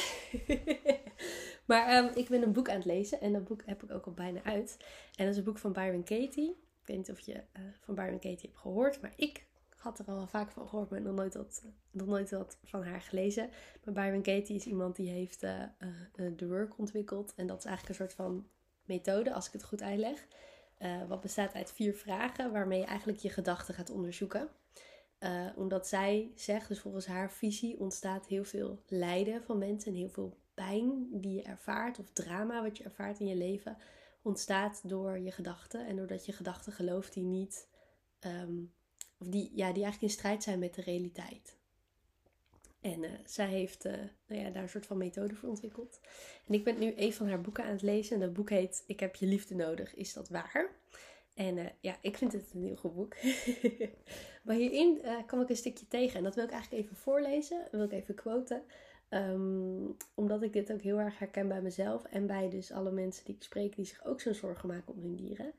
Maar 1.67 2.05
um, 2.05 2.11
ik 2.15 2.29
ben 2.29 2.43
een 2.43 2.53
boek 2.53 2.69
aan 2.69 2.77
het 2.77 2.85
lezen. 2.85 3.21
En 3.21 3.33
dat 3.33 3.45
boek 3.45 3.63
heb 3.67 3.83
ik 3.83 3.91
ook 3.91 4.07
al 4.07 4.13
bijna 4.13 4.43
uit. 4.43 4.77
En 5.15 5.25
dat 5.25 5.33
is 5.33 5.37
een 5.37 5.45
boek 5.45 5.59
van 5.59 5.73
Byron 5.73 6.05
Katie. 6.05 6.51
Ik 6.51 6.87
weet 6.87 6.97
niet 6.97 7.11
of 7.11 7.21
je 7.21 7.33
uh, 7.33 7.63
van 7.81 7.95
Byron 7.95 8.19
Katie 8.19 8.49
hebt 8.49 8.59
gehoord. 8.59 9.01
Maar 9.01 9.13
ik 9.17 9.47
had 9.77 9.99
er 9.99 10.07
al 10.07 10.27
vaak 10.27 10.51
van 10.51 10.69
gehoord, 10.69 10.91
maar 10.91 11.01
nog 11.01 11.15
nooit 11.15 11.35
wat, 11.35 11.65
nog 11.91 12.07
nooit 12.07 12.31
wat 12.31 12.59
van 12.65 12.85
haar 12.85 13.01
gelezen. 13.01 13.51
Maar 13.85 13.95
Byron 13.95 14.23
Katie 14.23 14.57
is 14.57 14.67
iemand 14.67 14.97
die 14.97 15.11
heeft 15.11 15.43
uh, 15.43 15.63
uh, 16.17 16.33
The 16.37 16.49
Work 16.49 16.79
ontwikkeld. 16.79 17.35
En 17.37 17.47
dat 17.47 17.59
is 17.59 17.65
eigenlijk 17.65 17.99
een 17.99 18.07
soort 18.07 18.17
van 18.17 18.47
methode, 18.85 19.33
als 19.33 19.47
ik 19.47 19.53
het 19.53 19.65
goed 19.65 19.83
uitleg. 19.83 20.27
Wat 21.09 21.21
bestaat 21.21 21.55
uit 21.55 21.73
vier 21.73 21.95
vragen 21.95 22.53
waarmee 22.53 22.79
je 22.79 22.87
eigenlijk 22.87 23.19
je 23.19 23.29
gedachten 23.29 23.75
gaat 23.75 23.91
onderzoeken. 23.91 24.49
omdat 25.57 25.89
zij 25.89 26.33
zegt, 26.35 26.69
dus 26.69 26.81
volgens 26.81 27.07
haar 27.07 27.33
visie 27.33 27.81
ontstaat 27.81 28.27
heel 28.27 28.45
veel 28.45 28.83
lijden 28.87 29.43
van 29.43 29.59
mensen 29.59 29.93
en 29.93 29.99
heel 29.99 30.11
veel 30.11 30.37
pijn 30.55 31.09
die 31.11 31.35
je 31.35 31.43
ervaart 31.43 31.99
of 31.99 32.11
drama 32.11 32.63
wat 32.63 32.79
je 32.79 32.85
ervaart 32.85 33.21
in 33.21 33.27
je 33.27 33.37
leven 33.37 33.77
ontstaat 34.23 34.81
door 34.89 35.19
je 35.19 35.31
gedachten 35.31 35.87
en 35.87 35.97
doordat 35.97 36.27
je 36.27 36.33
gedachten 36.33 36.73
gelooft 36.73 37.13
die 37.13 37.25
niet 37.25 37.69
um, 38.21 38.73
of 39.19 39.27
die, 39.27 39.51
ja, 39.55 39.73
die 39.73 39.83
eigenlijk 39.83 40.03
in 40.03 40.19
strijd 40.19 40.43
zijn 40.43 40.59
met 40.59 40.75
de 40.75 40.83
realiteit. 40.83 41.57
En 42.81 43.03
uh, 43.03 43.11
zij 43.25 43.47
heeft 43.47 43.87
uh, 43.87 43.93
nou 44.27 44.41
ja, 44.41 44.51
daar 44.51 44.63
een 44.63 44.69
soort 44.69 44.87
van 44.87 44.99
methode 44.99 45.35
voor 45.35 45.49
ontwikkeld. 45.49 46.01
En 46.47 46.55
ik 46.55 46.65
ben 46.65 46.79
nu 46.79 46.93
een 46.97 47.13
van 47.13 47.29
haar 47.29 47.41
boeken 47.41 47.65
aan 47.65 47.71
het 47.71 47.83
lezen. 47.83 48.15
En 48.15 48.21
dat 48.21 48.33
boek 48.33 48.51
heet 48.51 48.85
Ik 48.87 49.01
heb 49.01 49.15
je 49.15 49.27
liefde 49.27 49.55
nodig, 49.55 49.95
is 49.95 50.13
dat 50.13 50.29
waar? 50.29 50.71
En 51.35 51.57
uh, 51.57 51.67
ja, 51.81 51.97
ik 52.01 52.17
vind 52.17 52.33
het 52.33 52.51
een 52.55 52.63
heel 52.63 52.77
goed 52.77 52.95
boek. 52.95 53.17
maar 54.45 54.57
hierin 54.57 55.01
kwam 55.27 55.41
ik 55.41 55.49
een 55.49 55.57
stukje 55.57 55.89
tegen. 55.89 56.17
En 56.17 56.25
dat 56.25 56.35
wil 56.35 56.45
ik 56.45 56.51
eigenlijk 56.51 56.85
even 56.85 56.97
voorlezen. 56.97 57.69
Wil 57.71 57.83
ik 57.83 57.93
even 57.93 58.15
quoten. 58.15 58.63
Um, 59.11 59.97
omdat 60.15 60.43
ik 60.43 60.53
dit 60.53 60.73
ook 60.73 60.81
heel 60.81 61.01
erg 61.01 61.19
herken 61.19 61.49
bij 61.49 61.63
mezelf. 61.63 62.05
En 62.05 62.27
bij 62.27 62.49
dus 62.49 62.73
alle 62.73 62.91
mensen 62.91 63.25
die 63.25 63.35
ik 63.35 63.43
spreek 63.43 63.77
die 63.77 63.85
zich 63.85 64.05
ook 64.05 64.21
zo'n 64.21 64.35
zorgen 64.35 64.69
maken 64.69 64.95
om 64.95 65.01
hun 65.01 65.17
dieren. 65.17 65.53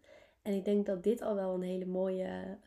En 0.48 0.54
ik 0.54 0.66
denk 0.66 0.86
dat 0.86 1.04
dit 1.04 1.22
al 1.22 1.36
wel 1.36 1.54
een 1.54 1.62
hele 1.62 1.86
mooie 1.86 2.58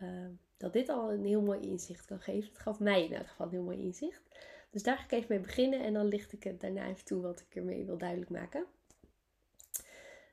dat 0.56 0.72
dit 0.72 0.88
al 0.88 1.12
een 1.12 1.24
heel 1.24 1.42
mooi 1.42 1.60
inzicht 1.60 2.06
kan 2.06 2.20
geven. 2.20 2.48
Het 2.48 2.58
gaf 2.58 2.80
mij 2.80 3.04
in 3.04 3.12
elk 3.12 3.26
geval 3.26 3.46
een 3.46 3.52
heel 3.52 3.62
mooi 3.62 3.78
inzicht. 3.78 4.22
Dus 4.70 4.82
daar 4.82 4.96
ga 4.96 5.04
ik 5.04 5.12
even 5.12 5.26
mee 5.28 5.40
beginnen 5.40 5.82
en 5.82 5.92
dan 5.92 6.06
licht 6.06 6.32
ik 6.32 6.42
het 6.42 6.60
daarna 6.60 6.86
even 6.86 7.04
toe 7.04 7.22
wat 7.22 7.40
ik 7.40 7.56
ermee 7.56 7.84
wil 7.84 7.98
duidelijk 7.98 8.30
maken. 8.30 8.64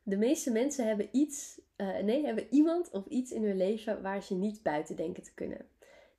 De 0.04 0.18
meeste 0.18 0.52
mensen 0.52 0.88
hebben 0.88 1.10
iets, 1.12 1.62
uh, 1.78 2.00
nee, 2.00 2.26
hebben 2.26 2.48
iemand 2.50 2.92
of 2.92 3.06
iets 3.06 3.32
in 3.32 3.44
hun 3.44 3.58
leven 3.58 4.02
waar 4.02 4.24
ze 4.24 4.36
niet 4.36 4.64
buiten 4.64 4.96
denken 4.96 5.24
te 5.24 5.34
kunnen. 5.34 5.66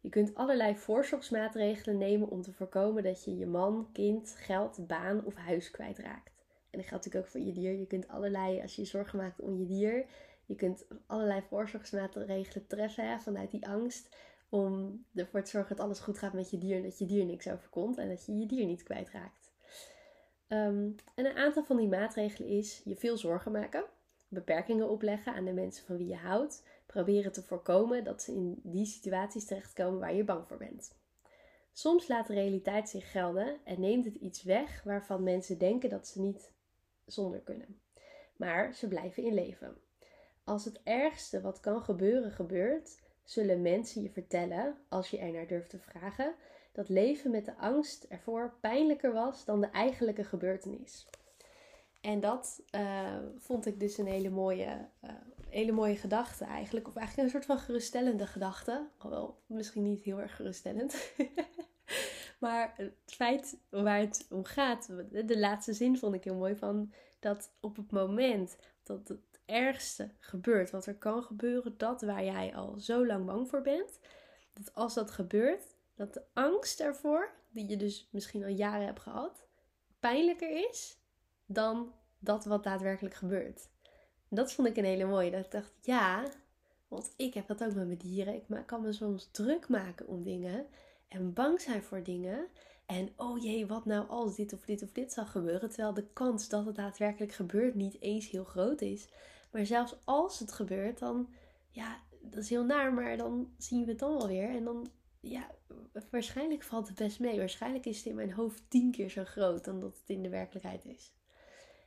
Je 0.00 0.08
kunt 0.08 0.34
allerlei 0.34 0.76
voorzorgsmaatregelen 0.76 1.98
nemen 1.98 2.28
om 2.28 2.42
te 2.42 2.52
voorkomen 2.52 3.02
dat 3.02 3.24
je 3.24 3.36
je 3.36 3.46
man, 3.46 3.88
kind, 3.92 4.34
geld, 4.36 4.86
baan 4.86 5.24
of 5.24 5.34
huis 5.34 5.70
kwijtraakt. 5.70 6.32
En 6.70 6.78
dat 6.78 6.88
geldt 6.88 7.04
natuurlijk 7.04 7.24
ook 7.24 7.30
voor 7.30 7.40
je 7.40 7.52
dier. 7.52 7.72
Je 7.72 7.86
kunt 7.86 8.08
allerlei, 8.08 8.60
als 8.60 8.76
je 8.76 8.82
je 8.82 8.88
zorgen 8.88 9.18
maakt 9.18 9.40
om 9.40 9.58
je 9.58 9.66
dier, 9.66 10.06
je 10.48 10.54
kunt 10.54 10.86
allerlei 11.06 11.42
voorzorgsmaatregelen 11.48 12.66
treffen 12.66 13.20
vanuit 13.20 13.50
die 13.50 13.66
angst. 13.66 14.16
Om 14.48 15.04
ervoor 15.14 15.42
te 15.42 15.50
zorgen 15.50 15.76
dat 15.76 15.84
alles 15.84 15.98
goed 15.98 16.18
gaat 16.18 16.32
met 16.32 16.50
je 16.50 16.58
dier 16.58 16.76
en 16.76 16.82
dat 16.82 16.98
je 16.98 17.06
dier 17.06 17.24
niks 17.24 17.48
overkomt 17.48 17.98
en 17.98 18.08
dat 18.08 18.26
je 18.26 18.38
je 18.38 18.46
dier 18.46 18.66
niet 18.66 18.82
kwijtraakt. 18.82 19.52
Um, 20.48 20.94
en 21.14 21.26
een 21.26 21.36
aantal 21.36 21.64
van 21.64 21.76
die 21.76 21.88
maatregelen 21.88 22.48
is 22.50 22.80
je 22.84 22.96
veel 22.96 23.16
zorgen 23.16 23.52
maken, 23.52 23.84
beperkingen 24.28 24.88
opleggen 24.88 25.34
aan 25.34 25.44
de 25.44 25.52
mensen 25.52 25.86
van 25.86 25.96
wie 25.96 26.06
je 26.06 26.16
houdt, 26.16 26.62
proberen 26.86 27.32
te 27.32 27.42
voorkomen 27.42 28.04
dat 28.04 28.22
ze 28.22 28.32
in 28.32 28.60
die 28.62 28.86
situaties 28.86 29.44
terechtkomen 29.44 30.00
waar 30.00 30.14
je 30.14 30.24
bang 30.24 30.46
voor 30.48 30.56
bent. 30.56 30.96
Soms 31.72 32.08
laat 32.08 32.26
de 32.26 32.34
realiteit 32.34 32.88
zich 32.88 33.10
gelden 33.10 33.56
en 33.64 33.80
neemt 33.80 34.04
het 34.04 34.14
iets 34.14 34.42
weg 34.42 34.82
waarvan 34.82 35.22
mensen 35.22 35.58
denken 35.58 35.90
dat 35.90 36.08
ze 36.08 36.20
niet 36.20 36.52
zonder 37.06 37.40
kunnen. 37.40 37.80
Maar 38.36 38.74
ze 38.74 38.88
blijven 38.88 39.22
in 39.22 39.34
leven. 39.34 39.76
Als 40.48 40.64
het 40.64 40.80
ergste 40.82 41.40
wat 41.40 41.60
kan 41.60 41.82
gebeuren 41.82 42.32
gebeurt, 42.32 42.98
zullen 43.24 43.62
mensen 43.62 44.02
je 44.02 44.10
vertellen, 44.10 44.76
als 44.88 45.10
je 45.10 45.18
er 45.18 45.32
naar 45.32 45.46
durft 45.46 45.70
te 45.70 45.78
vragen, 45.78 46.34
dat 46.72 46.88
leven 46.88 47.30
met 47.30 47.44
de 47.44 47.56
angst 47.56 48.04
ervoor 48.04 48.54
pijnlijker 48.60 49.12
was 49.12 49.44
dan 49.44 49.60
de 49.60 49.70
eigenlijke 49.70 50.24
gebeurtenis. 50.24 51.06
En 52.00 52.20
dat 52.20 52.62
uh, 52.74 53.16
vond 53.38 53.66
ik 53.66 53.80
dus 53.80 53.98
een 53.98 54.06
hele 54.06 54.30
mooie, 54.30 54.88
uh, 55.04 55.10
hele 55.48 55.72
mooie 55.72 55.96
gedachte 55.96 56.44
eigenlijk. 56.44 56.88
Of 56.88 56.96
eigenlijk 56.96 57.26
een 57.26 57.34
soort 57.34 57.46
van 57.46 57.58
geruststellende 57.58 58.26
gedachte. 58.26 58.88
Alhoewel 58.98 59.38
misschien 59.46 59.82
niet 59.82 60.02
heel 60.02 60.20
erg 60.20 60.36
geruststellend. 60.36 61.12
maar 62.40 62.74
het 62.76 62.92
feit 63.04 63.56
waar 63.70 63.98
het 63.98 64.26
om 64.30 64.44
gaat, 64.44 64.86
de 65.10 65.38
laatste 65.38 65.72
zin 65.72 65.98
vond 65.98 66.14
ik 66.14 66.24
heel 66.24 66.34
mooi 66.34 66.56
van 66.56 66.92
dat 67.18 67.50
op 67.60 67.76
het 67.76 67.90
moment 67.90 68.56
dat 68.82 69.14
ergste 69.48 70.10
gebeurt, 70.18 70.70
wat 70.70 70.86
er 70.86 70.96
kan 70.96 71.22
gebeuren, 71.22 71.74
dat 71.76 72.02
waar 72.02 72.24
jij 72.24 72.54
al 72.54 72.78
zo 72.78 73.06
lang 73.06 73.26
bang 73.26 73.48
voor 73.48 73.62
bent, 73.62 73.98
dat 74.52 74.74
als 74.74 74.94
dat 74.94 75.10
gebeurt, 75.10 75.76
dat 75.94 76.14
de 76.14 76.22
angst 76.32 76.80
ervoor, 76.80 77.30
die 77.50 77.68
je 77.68 77.76
dus 77.76 78.08
misschien 78.10 78.42
al 78.42 78.50
jaren 78.50 78.86
hebt 78.86 79.00
gehad, 79.00 79.46
pijnlijker 80.00 80.68
is 80.68 80.98
dan 81.46 81.92
dat 82.18 82.44
wat 82.44 82.64
daadwerkelijk 82.64 83.14
gebeurt. 83.14 83.68
Dat 84.28 84.52
vond 84.52 84.68
ik 84.68 84.76
een 84.76 84.84
hele 84.84 85.04
mooie. 85.04 85.30
Dat 85.30 85.44
ik 85.44 85.50
dacht, 85.50 85.72
ja, 85.80 86.24
want 86.88 87.12
ik 87.16 87.34
heb 87.34 87.46
dat 87.46 87.64
ook 87.64 87.74
met 87.74 87.86
mijn 87.86 87.98
dieren. 87.98 88.34
Ik 88.34 88.44
kan 88.66 88.82
me 88.82 88.92
soms 88.92 89.28
druk 89.30 89.68
maken 89.68 90.06
om 90.06 90.22
dingen 90.22 90.66
en 91.08 91.32
bang 91.32 91.60
zijn 91.60 91.82
voor 91.82 92.02
dingen. 92.02 92.48
En 92.86 93.12
oh 93.16 93.42
jee, 93.42 93.66
wat 93.66 93.84
nou 93.84 94.08
als 94.08 94.36
dit 94.36 94.52
of 94.52 94.64
dit 94.64 94.82
of 94.82 94.92
dit 94.92 95.12
zal 95.12 95.26
gebeuren? 95.26 95.68
Terwijl 95.68 95.94
de 95.94 96.06
kans 96.12 96.48
dat 96.48 96.66
het 96.66 96.76
daadwerkelijk 96.76 97.32
gebeurt 97.32 97.74
niet 97.74 98.00
eens 98.00 98.30
heel 98.30 98.44
groot 98.44 98.80
is. 98.80 99.08
Maar 99.50 99.66
zelfs 99.66 99.96
als 100.04 100.38
het 100.38 100.52
gebeurt, 100.52 100.98
dan 100.98 101.28
ja, 101.70 101.96
dat 102.20 102.42
is 102.42 102.50
heel 102.50 102.64
naar, 102.64 102.92
maar 102.92 103.16
dan 103.16 103.54
zien 103.58 103.84
we 103.84 103.90
het 103.90 103.98
dan 103.98 104.16
wel 104.16 104.28
weer. 104.28 104.48
En 104.48 104.64
dan, 104.64 104.90
ja, 105.20 105.50
waarschijnlijk 106.10 106.62
valt 106.62 106.88
het 106.88 106.96
best 106.96 107.20
mee. 107.20 107.38
Waarschijnlijk 107.38 107.86
is 107.86 107.96
het 107.96 108.06
in 108.06 108.14
mijn 108.14 108.32
hoofd 108.32 108.62
tien 108.68 108.90
keer 108.90 109.10
zo 109.10 109.24
groot 109.24 109.64
dan 109.64 109.80
dat 109.80 109.96
het 110.00 110.08
in 110.08 110.22
de 110.22 110.28
werkelijkheid 110.28 110.84
is. 110.84 111.12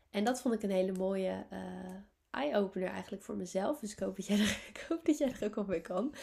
En 0.09 0.23
dat 0.23 0.41
vond 0.41 0.53
ik 0.53 0.63
een 0.63 0.69
hele 0.69 0.91
mooie 0.91 1.45
uh, 1.53 1.95
eye-opener 2.31 2.89
eigenlijk 2.89 3.23
voor 3.23 3.35
mezelf. 3.35 3.79
Dus 3.79 3.91
ik 3.91 3.99
hoop 3.99 4.15
dat 4.15 4.25
jij 4.25 4.39
er, 4.39 4.59
ik 4.73 4.85
hoop 4.89 5.05
dat 5.05 5.17
jij 5.17 5.31
er 5.31 5.45
ook 5.45 5.57
al 5.57 5.65
mee 5.65 5.81
kan. 5.81 6.13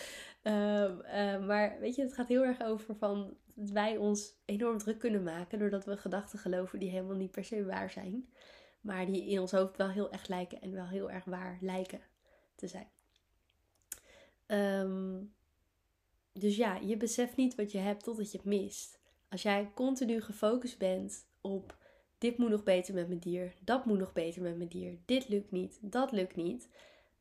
Ehm, 0.43 1.01
eh, 1.01 1.47
maar 1.47 1.77
weet 1.81 1.95
je, 1.95 2.03
het 2.03 2.15
gaat 2.15 2.29
heel 2.29 2.45
erg 2.45 2.63
over 2.63 2.97
van 2.97 3.37
dat 3.55 3.71
wij 3.71 3.97
ons 3.97 4.35
enorm 4.45 4.79
druk 4.79 4.99
kunnen 4.99 5.23
maken 5.23 5.59
doordat 5.59 5.85
we 5.85 5.97
gedachten 5.97 6.39
geloven 6.39 6.79
die 6.79 6.91
helemaal 6.91 7.17
niet 7.17 7.31
per 7.31 7.45
se 7.45 7.65
waar 7.65 7.91
zijn. 7.91 8.29
Maar 8.81 9.07
die 9.07 9.29
in 9.29 9.41
ons 9.41 9.53
hoofd 9.53 9.77
wel 9.77 9.89
heel 9.89 10.13
erg 10.13 10.29
lijken 10.29 10.61
en 10.61 10.73
wel 10.73 10.87
heel 10.87 11.11
erg 11.11 11.25
waar 11.25 11.59
lijken 11.61 12.01
te 12.55 12.67
zijn. 12.67 12.89
Ehm, 14.47 15.25
dus 16.33 16.57
ja, 16.57 16.77
je 16.77 16.97
beseft 16.97 17.37
niet 17.37 17.55
wat 17.55 17.73
je 17.73 17.79
hebt 17.79 18.05
totdat 18.05 18.33
je 18.33 18.37
het 18.39 18.47
mist. 18.47 18.99
Als 19.29 19.43
jij 19.43 19.71
continu 19.75 20.21
gefocust 20.21 20.79
bent 20.79 21.27
op 21.41 21.77
dit 22.19 22.39
moet 22.39 22.51
nog 22.51 22.63
beter 22.63 22.95
met 22.95 23.09
mijn 23.09 23.21
dier, 23.21 23.55
dat 23.65 23.85
moet 23.85 23.99
nog 23.99 24.13
beter 24.13 24.43
met 24.43 24.57
mijn 24.57 24.69
dier, 24.69 24.99
dit 25.05 25.29
lukt 25.29 25.51
niet, 25.51 25.79
dat 25.81 26.13
lukt 26.13 26.37
niet. 26.37 26.69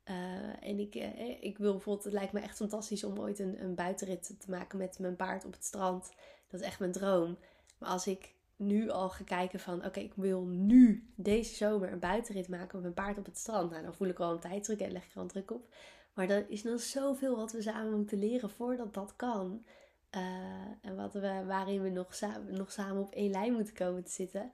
Uh, 0.09 0.63
en 0.63 0.79
ik, 0.79 0.95
uh, 0.95 1.43
ik 1.43 1.57
wil 1.57 1.71
bijvoorbeeld, 1.71 2.03
het 2.03 2.13
lijkt 2.13 2.33
me 2.33 2.39
echt 2.39 2.57
fantastisch 2.57 3.03
om 3.03 3.19
ooit 3.19 3.39
een, 3.39 3.63
een 3.63 3.75
buitenrit 3.75 4.35
te 4.39 4.49
maken 4.49 4.77
met 4.77 4.99
mijn 4.99 5.15
paard 5.15 5.45
op 5.45 5.51
het 5.53 5.65
strand. 5.65 6.11
Dat 6.47 6.59
is 6.59 6.65
echt 6.65 6.79
mijn 6.79 6.91
droom. 6.91 7.37
Maar 7.77 7.89
als 7.89 8.07
ik 8.07 8.33
nu 8.57 8.89
al 8.89 9.09
ga 9.09 9.23
kijken 9.23 9.59
van, 9.59 9.85
oké, 9.85 9.99
ik 9.99 10.13
wil 10.15 10.45
nu 10.45 11.11
deze 11.15 11.55
zomer 11.55 11.91
een 11.91 11.99
buitenrit 11.99 12.47
maken 12.47 12.81
met 12.81 12.81
mijn 12.81 13.07
paard 13.07 13.17
op 13.17 13.25
het 13.25 13.37
strand. 13.37 13.71
Nou, 13.71 13.83
dan 13.83 13.93
voel 13.93 14.07
ik 14.07 14.19
al 14.19 14.31
een 14.31 14.39
tijddruk 14.39 14.79
en 14.79 14.91
leg 14.91 15.05
ik 15.05 15.11
er 15.11 15.21
al 15.21 15.27
druk 15.27 15.51
op. 15.51 15.73
Maar 16.13 16.29
er 16.29 16.49
is 16.49 16.63
nog 16.63 16.81
zoveel 16.81 17.35
wat 17.35 17.51
we 17.51 17.61
samen 17.61 17.95
moeten 17.95 18.19
leren 18.19 18.49
voordat 18.49 18.93
dat 18.93 19.15
kan. 19.15 19.65
Uh, 20.15 20.21
en 20.81 20.95
wat 20.95 21.13
we, 21.13 21.43
waarin 21.47 21.81
we 21.81 21.89
nog, 21.89 22.15
samen, 22.15 22.53
nog 22.53 22.71
samen 22.71 23.01
op 23.01 23.13
één 23.13 23.31
lijn 23.31 23.53
moeten 23.53 23.73
komen 23.73 24.03
te 24.03 24.11
zitten. 24.11 24.51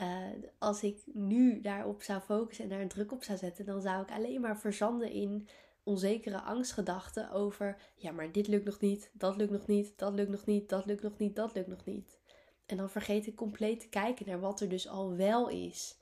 Uh, 0.00 0.26
als 0.58 0.82
ik 0.82 1.02
nu 1.12 1.60
daarop 1.60 2.02
zou 2.02 2.20
focussen 2.20 2.64
en 2.64 2.70
daar 2.70 2.80
een 2.80 2.88
druk 2.88 3.12
op 3.12 3.22
zou 3.22 3.38
zetten, 3.38 3.64
dan 3.64 3.80
zou 3.80 4.02
ik 4.02 4.10
alleen 4.10 4.40
maar 4.40 4.58
verzanden 4.58 5.10
in 5.10 5.48
onzekere 5.82 6.40
angstgedachten 6.40 7.30
over: 7.30 7.76
ja, 7.94 8.12
maar 8.12 8.32
dit 8.32 8.48
lukt 8.48 8.64
nog 8.64 8.80
niet, 8.80 9.10
dat 9.12 9.36
lukt 9.36 9.50
nog 9.50 9.66
niet, 9.66 9.92
dat 9.98 10.14
lukt 10.14 10.30
nog 10.30 10.46
niet, 10.46 10.68
dat 10.68 10.86
lukt 10.86 11.02
nog 11.02 11.18
niet, 11.18 11.36
dat 11.36 11.54
lukt 11.54 11.68
nog 11.68 11.84
niet. 11.84 12.18
En 12.66 12.76
dan 12.76 12.90
vergeet 12.90 13.26
ik 13.26 13.34
compleet 13.34 13.80
te 13.80 13.88
kijken 13.88 14.26
naar 14.26 14.40
wat 14.40 14.60
er 14.60 14.68
dus 14.68 14.88
al 14.88 15.16
wel 15.16 15.48
is. 15.48 15.98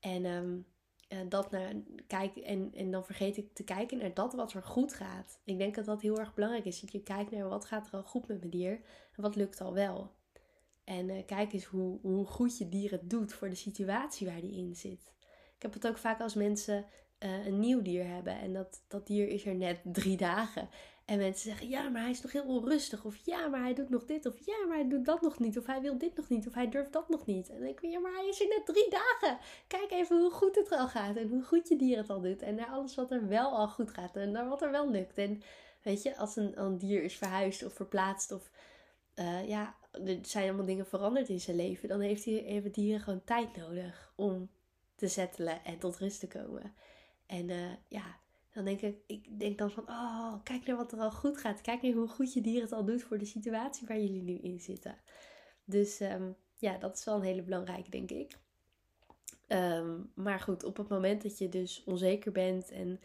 En, 0.00 0.24
um, 0.24 0.66
dat 1.28 1.50
naar, 1.50 1.72
kijk, 2.06 2.36
en, 2.36 2.70
en 2.74 2.90
dan 2.90 3.04
vergeet 3.04 3.36
ik 3.36 3.54
te 3.54 3.64
kijken 3.64 3.98
naar 3.98 4.14
dat 4.14 4.34
wat 4.34 4.52
er 4.52 4.62
goed 4.62 4.94
gaat. 4.94 5.40
Ik 5.44 5.58
denk 5.58 5.74
dat 5.74 5.84
dat 5.84 6.00
heel 6.00 6.18
erg 6.18 6.34
belangrijk 6.34 6.64
is. 6.64 6.80
Dat 6.80 6.92
je 6.92 7.02
kijkt 7.02 7.30
naar 7.30 7.48
wat 7.48 7.64
gaat 7.64 7.86
er 7.86 7.92
al 7.92 8.02
goed 8.02 8.28
met 8.28 8.38
mijn 8.38 8.50
dier 8.50 8.80
en 9.16 9.22
wat 9.22 9.36
lukt 9.36 9.60
al 9.60 9.74
wel. 9.74 10.10
En 10.84 11.08
uh, 11.08 11.24
kijk 11.26 11.52
eens 11.52 11.64
hoe, 11.64 11.98
hoe 12.02 12.26
goed 12.26 12.58
je 12.58 12.68
dier 12.68 12.90
het 12.90 13.10
doet 13.10 13.32
voor 13.32 13.48
de 13.48 13.54
situatie 13.54 14.26
waar 14.26 14.40
die 14.40 14.56
in 14.56 14.76
zit. 14.76 15.12
Ik 15.56 15.62
heb 15.62 15.72
het 15.72 15.86
ook 15.86 15.98
vaak 15.98 16.20
als 16.20 16.34
mensen 16.34 16.84
uh, 17.18 17.46
een 17.46 17.60
nieuw 17.60 17.82
dier 17.82 18.06
hebben 18.06 18.38
en 18.38 18.52
dat, 18.52 18.82
dat 18.88 19.06
dier 19.06 19.28
is 19.28 19.46
er 19.46 19.54
net 19.54 19.80
drie 19.84 20.16
dagen. 20.16 20.68
En 21.04 21.18
mensen 21.18 21.50
zeggen, 21.50 21.68
ja, 21.68 21.88
maar 21.88 22.02
hij 22.02 22.10
is 22.10 22.22
nog 22.22 22.32
heel 22.32 22.44
onrustig. 22.44 23.04
Of 23.04 23.16
ja, 23.24 23.48
maar 23.48 23.60
hij 23.60 23.74
doet 23.74 23.88
nog 23.88 24.04
dit. 24.04 24.26
Of 24.26 24.46
ja, 24.46 24.66
maar 24.66 24.76
hij 24.76 24.88
doet 24.88 25.04
dat 25.04 25.22
nog 25.22 25.38
niet. 25.38 25.58
Of 25.58 25.66
hij 25.66 25.80
wil 25.80 25.98
dit 25.98 26.16
nog 26.16 26.28
niet. 26.28 26.46
Of 26.46 26.54
hij 26.54 26.68
durft 26.68 26.92
dat 26.92 27.08
nog 27.08 27.26
niet. 27.26 27.48
En 27.48 27.54
dan 27.54 27.64
denk 27.64 27.80
ik, 27.80 27.90
ja, 27.90 27.98
maar 27.98 28.12
hij 28.12 28.28
is 28.28 28.40
er 28.40 28.48
net 28.48 28.66
drie 28.66 28.90
dagen. 28.90 29.38
Kijk 29.66 29.90
even 29.90 30.20
hoe 30.20 30.30
goed 30.30 30.54
het 30.54 30.70
al 30.70 30.88
gaat. 30.88 31.16
En 31.16 31.28
hoe 31.28 31.42
goed 31.42 31.68
je 31.68 31.76
dier 31.76 31.96
het 31.96 32.10
al 32.10 32.20
doet. 32.20 32.42
En 32.42 32.54
naar 32.54 32.66
alles 32.66 32.94
wat 32.94 33.10
er 33.10 33.28
wel 33.28 33.50
al 33.50 33.68
goed 33.68 33.90
gaat. 33.90 34.16
En 34.16 34.30
naar 34.30 34.48
wat 34.48 34.62
er 34.62 34.70
wel 34.70 34.90
lukt. 34.90 35.18
En 35.18 35.42
weet 35.82 36.02
je, 36.02 36.16
als 36.16 36.36
een, 36.36 36.60
een 36.60 36.78
dier 36.78 37.02
is 37.02 37.16
verhuisd 37.16 37.64
of 37.64 37.72
verplaatst. 37.72 38.32
Of 38.32 38.50
uh, 39.14 39.48
ja, 39.48 39.74
er 39.92 40.18
zijn 40.22 40.44
allemaal 40.48 40.66
dingen 40.66 40.86
veranderd 40.86 41.28
in 41.28 41.40
zijn 41.40 41.56
leven. 41.56 41.88
Dan 41.88 42.00
heeft, 42.00 42.24
hij, 42.24 42.34
heeft 42.34 42.64
het 42.64 42.74
dier 42.74 43.00
gewoon 43.00 43.24
tijd 43.24 43.56
nodig 43.56 44.12
om 44.16 44.50
te 44.94 45.08
settelen 45.08 45.64
en 45.64 45.78
tot 45.78 45.96
rust 45.96 46.20
te 46.20 46.28
komen. 46.28 46.74
En 47.26 47.48
uh, 47.48 47.72
ja, 47.88 48.18
dan 48.54 48.64
denk 48.64 48.80
ik, 48.80 48.96
ik 49.06 49.38
denk 49.38 49.58
dan 49.58 49.70
van, 49.70 49.88
oh, 49.88 50.34
kijk 50.42 50.66
naar 50.66 50.76
wat 50.76 50.92
er 50.92 50.98
al 50.98 51.10
goed 51.10 51.38
gaat. 51.38 51.60
Kijk 51.60 51.82
naar 51.82 51.92
hoe 51.92 52.08
goed 52.08 52.32
je 52.32 52.40
dier 52.40 52.62
het 52.62 52.72
al 52.72 52.84
doet 52.84 53.02
voor 53.02 53.18
de 53.18 53.24
situatie 53.24 53.86
waar 53.86 54.00
jullie 54.00 54.22
nu 54.22 54.38
in 54.38 54.60
zitten. 54.60 54.96
Dus 55.64 56.00
um, 56.00 56.36
ja, 56.58 56.78
dat 56.78 56.98
is 56.98 57.04
wel 57.04 57.14
een 57.14 57.22
hele 57.22 57.42
belangrijke, 57.42 57.90
denk 57.90 58.10
ik. 58.10 58.36
Um, 59.48 60.10
maar 60.14 60.40
goed, 60.40 60.64
op 60.64 60.76
het 60.76 60.88
moment 60.88 61.22
dat 61.22 61.38
je 61.38 61.48
dus 61.48 61.84
onzeker 61.84 62.32
bent 62.32 62.70
en 62.70 63.00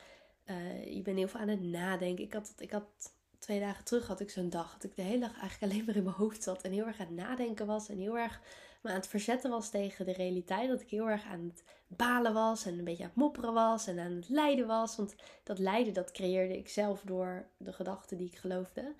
uh, 0.46 0.96
je 0.96 1.02
bent 1.02 1.18
heel 1.18 1.28
veel 1.28 1.40
aan 1.40 1.48
het 1.48 1.62
nadenken. 1.62 2.24
Ik 2.24 2.34
had, 2.34 2.54
ik 2.58 2.72
had 2.72 3.14
twee 3.40 3.60
dagen 3.60 3.86
terug 3.86 4.08
had 4.08 4.20
ik 4.20 4.30
zo'n 4.30 4.50
dag 4.50 4.74
dat 4.74 4.84
ik 4.84 4.96
de 4.96 5.02
hele 5.02 5.20
dag 5.20 5.40
eigenlijk 5.40 5.62
alleen 5.72 5.86
maar 5.86 5.96
in 5.96 6.04
mijn 6.04 6.16
hoofd 6.16 6.44
zat 6.44 6.62
en 6.62 6.72
heel 6.72 6.86
erg 6.86 7.00
aan 7.00 7.06
het 7.06 7.16
nadenken 7.16 7.66
was 7.66 7.90
en 7.90 7.98
heel 7.98 8.18
erg 8.18 8.42
me 8.82 8.90
aan 8.90 8.96
het 8.96 9.08
verzetten 9.08 9.50
was 9.50 9.70
tegen 9.70 10.06
de 10.06 10.14
realiteit. 10.14 10.70
Dat 10.70 10.82
ik 10.82 10.90
heel 10.90 11.10
erg 11.10 11.26
aan 11.26 11.44
het 11.44 11.64
balen 11.88 12.34
was 12.34 12.66
en 12.66 12.78
een 12.78 12.84
beetje 12.84 13.04
aan 13.04 13.10
het 13.10 13.18
mopperen 13.18 13.54
was 13.54 13.88
en 13.88 14.00
aan 14.00 14.12
het 14.12 14.30
lijden 14.30 14.68
was. 14.68 14.96
Want 14.96 15.16
dat 15.44 15.60
lijden 15.60 15.94
dat 15.94 16.12
creëerde 16.12 16.58
ik 16.58 16.70
zelf 16.70 17.02
door 17.02 17.50
de 17.58 17.74
gedachten 17.74 18.18
die 18.18 18.28
ik 18.28 18.38
geloofde. 18.38 18.96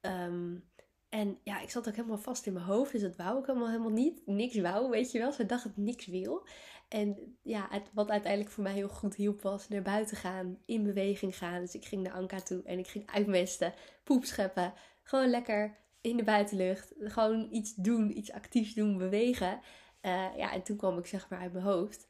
Um, 0.00 0.64
en 1.08 1.38
ja, 1.42 1.60
ik 1.60 1.70
zat 1.70 1.88
ook 1.88 1.94
helemaal 1.94 2.18
vast 2.18 2.46
in 2.46 2.52
mijn 2.52 2.64
hoofd, 2.64 2.92
dus 2.92 3.00
dat 3.00 3.16
wou 3.16 3.38
ik 3.38 3.46
helemaal, 3.46 3.68
helemaal 3.68 3.90
niet. 3.90 4.26
Niks 4.26 4.56
wou, 4.56 4.90
weet 4.90 5.12
je 5.12 5.18
wel. 5.18 5.32
Ze 5.32 5.46
dacht 5.46 5.64
dat 5.64 5.76
niks 5.76 6.06
wil. 6.06 6.46
En 6.88 7.38
ja, 7.42 7.66
het, 7.70 7.90
wat 7.94 8.10
uiteindelijk 8.10 8.52
voor 8.52 8.62
mij 8.62 8.72
heel 8.72 8.88
goed 8.88 9.14
hielp 9.14 9.42
was 9.42 9.68
naar 9.68 9.82
buiten 9.82 10.16
gaan, 10.16 10.58
in 10.64 10.82
beweging 10.82 11.36
gaan. 11.36 11.60
Dus 11.60 11.74
ik 11.74 11.84
ging 11.84 12.02
naar 12.02 12.12
Anka 12.12 12.40
toe 12.40 12.62
en 12.62 12.78
ik 12.78 12.86
ging 12.86 13.10
uitmesten, 13.10 13.74
poep 14.04 14.24
scheppen. 14.24 14.72
Gewoon 15.02 15.30
lekker 15.30 15.76
in 16.06 16.16
de 16.16 16.24
buitenlucht. 16.24 16.92
Gewoon 16.98 17.48
iets 17.50 17.74
doen, 17.74 18.18
iets 18.18 18.32
actiefs 18.32 18.74
doen, 18.74 18.98
bewegen. 18.98 19.60
Uh, 20.02 20.36
ja, 20.36 20.52
en 20.52 20.62
toen 20.62 20.76
kwam 20.76 20.98
ik 20.98 21.06
zeg 21.06 21.28
maar 21.28 21.38
uit 21.38 21.52
mijn 21.52 21.64
hoofd. 21.64 22.06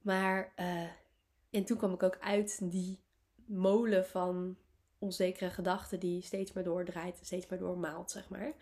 Maar, 0.00 0.52
uh, 0.56 0.82
en 1.50 1.64
toen 1.64 1.76
kwam 1.76 1.92
ik 1.92 2.02
ook 2.02 2.18
uit 2.20 2.70
die 2.70 3.00
molen 3.46 4.06
van 4.06 4.56
onzekere 4.98 5.50
gedachten 5.50 6.00
die 6.00 6.22
steeds 6.22 6.52
maar 6.52 6.64
doordraait, 6.64 7.18
steeds 7.22 7.46
maar 7.46 7.58
doormaalt, 7.58 8.10
zeg 8.10 8.28
maar. 8.28 8.52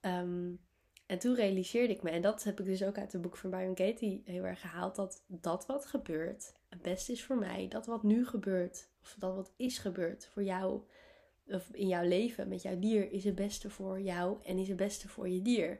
Um, 0.00 0.60
en 1.06 1.18
toen 1.18 1.34
realiseerde 1.34 1.92
ik 1.92 2.02
me, 2.02 2.10
en 2.10 2.22
dat 2.22 2.44
heb 2.44 2.60
ik 2.60 2.66
dus 2.66 2.84
ook 2.84 2.98
uit 2.98 3.12
het 3.12 3.22
boek 3.22 3.36
van 3.36 3.50
Byron 3.50 3.74
Katie 3.74 4.22
heel 4.24 4.44
erg 4.44 4.60
gehaald, 4.60 4.96
dat 4.96 5.24
dat 5.26 5.66
wat 5.66 5.86
gebeurt 5.86 6.52
het 6.68 6.82
beste 6.82 7.12
is 7.12 7.24
voor 7.24 7.38
mij. 7.38 7.68
Dat 7.68 7.86
wat 7.86 8.02
nu 8.02 8.26
gebeurt, 8.26 8.88
of 9.02 9.16
dat 9.18 9.34
wat 9.34 9.52
is 9.56 9.78
gebeurd 9.78 10.26
voor 10.26 10.42
jou, 10.42 10.82
of 11.48 11.68
in 11.72 11.88
jouw 11.88 12.04
leven 12.04 12.48
met 12.48 12.62
jouw 12.62 12.78
dier, 12.78 13.12
is 13.12 13.24
het 13.24 13.34
beste 13.34 13.70
voor 13.70 14.00
jou 14.00 14.36
en 14.44 14.58
is 14.58 14.68
het 14.68 14.76
beste 14.76 15.08
voor 15.08 15.28
je 15.28 15.42
dier. 15.42 15.78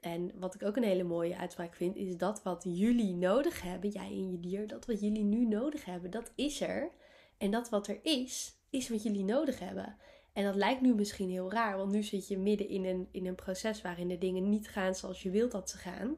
En 0.00 0.32
wat 0.38 0.54
ik 0.54 0.62
ook 0.62 0.76
een 0.76 0.82
hele 0.82 1.02
mooie 1.02 1.36
uitspraak 1.36 1.74
vind, 1.74 1.96
is 1.96 2.16
dat 2.16 2.42
wat 2.42 2.64
jullie 2.68 3.14
nodig 3.14 3.62
hebben, 3.62 3.90
jij 3.90 4.06
en 4.06 4.30
je 4.30 4.40
dier, 4.40 4.66
dat 4.66 4.86
wat 4.86 5.00
jullie 5.00 5.24
nu 5.24 5.46
nodig 5.46 5.84
hebben, 5.84 6.10
dat 6.10 6.32
is 6.34 6.60
er. 6.60 6.90
En 7.38 7.50
dat 7.50 7.68
wat 7.68 7.88
er 7.88 7.98
is, 8.02 8.56
is 8.70 8.88
wat 8.88 9.02
jullie 9.02 9.24
nodig 9.24 9.58
hebben. 9.58 9.96
En 10.32 10.44
dat 10.44 10.54
lijkt 10.54 10.80
nu 10.80 10.94
misschien 10.94 11.30
heel 11.30 11.52
raar, 11.52 11.76
want 11.76 11.92
nu 11.92 12.02
zit 12.02 12.28
je 12.28 12.38
midden 12.38 12.68
in 12.68 12.84
een, 12.84 13.08
in 13.10 13.26
een 13.26 13.34
proces 13.34 13.82
waarin 13.82 14.08
de 14.08 14.18
dingen 14.18 14.48
niet 14.48 14.68
gaan 14.68 14.94
zoals 14.94 15.22
je 15.22 15.30
wilt 15.30 15.50
dat 15.50 15.70
ze 15.70 15.76
gaan. 15.78 16.16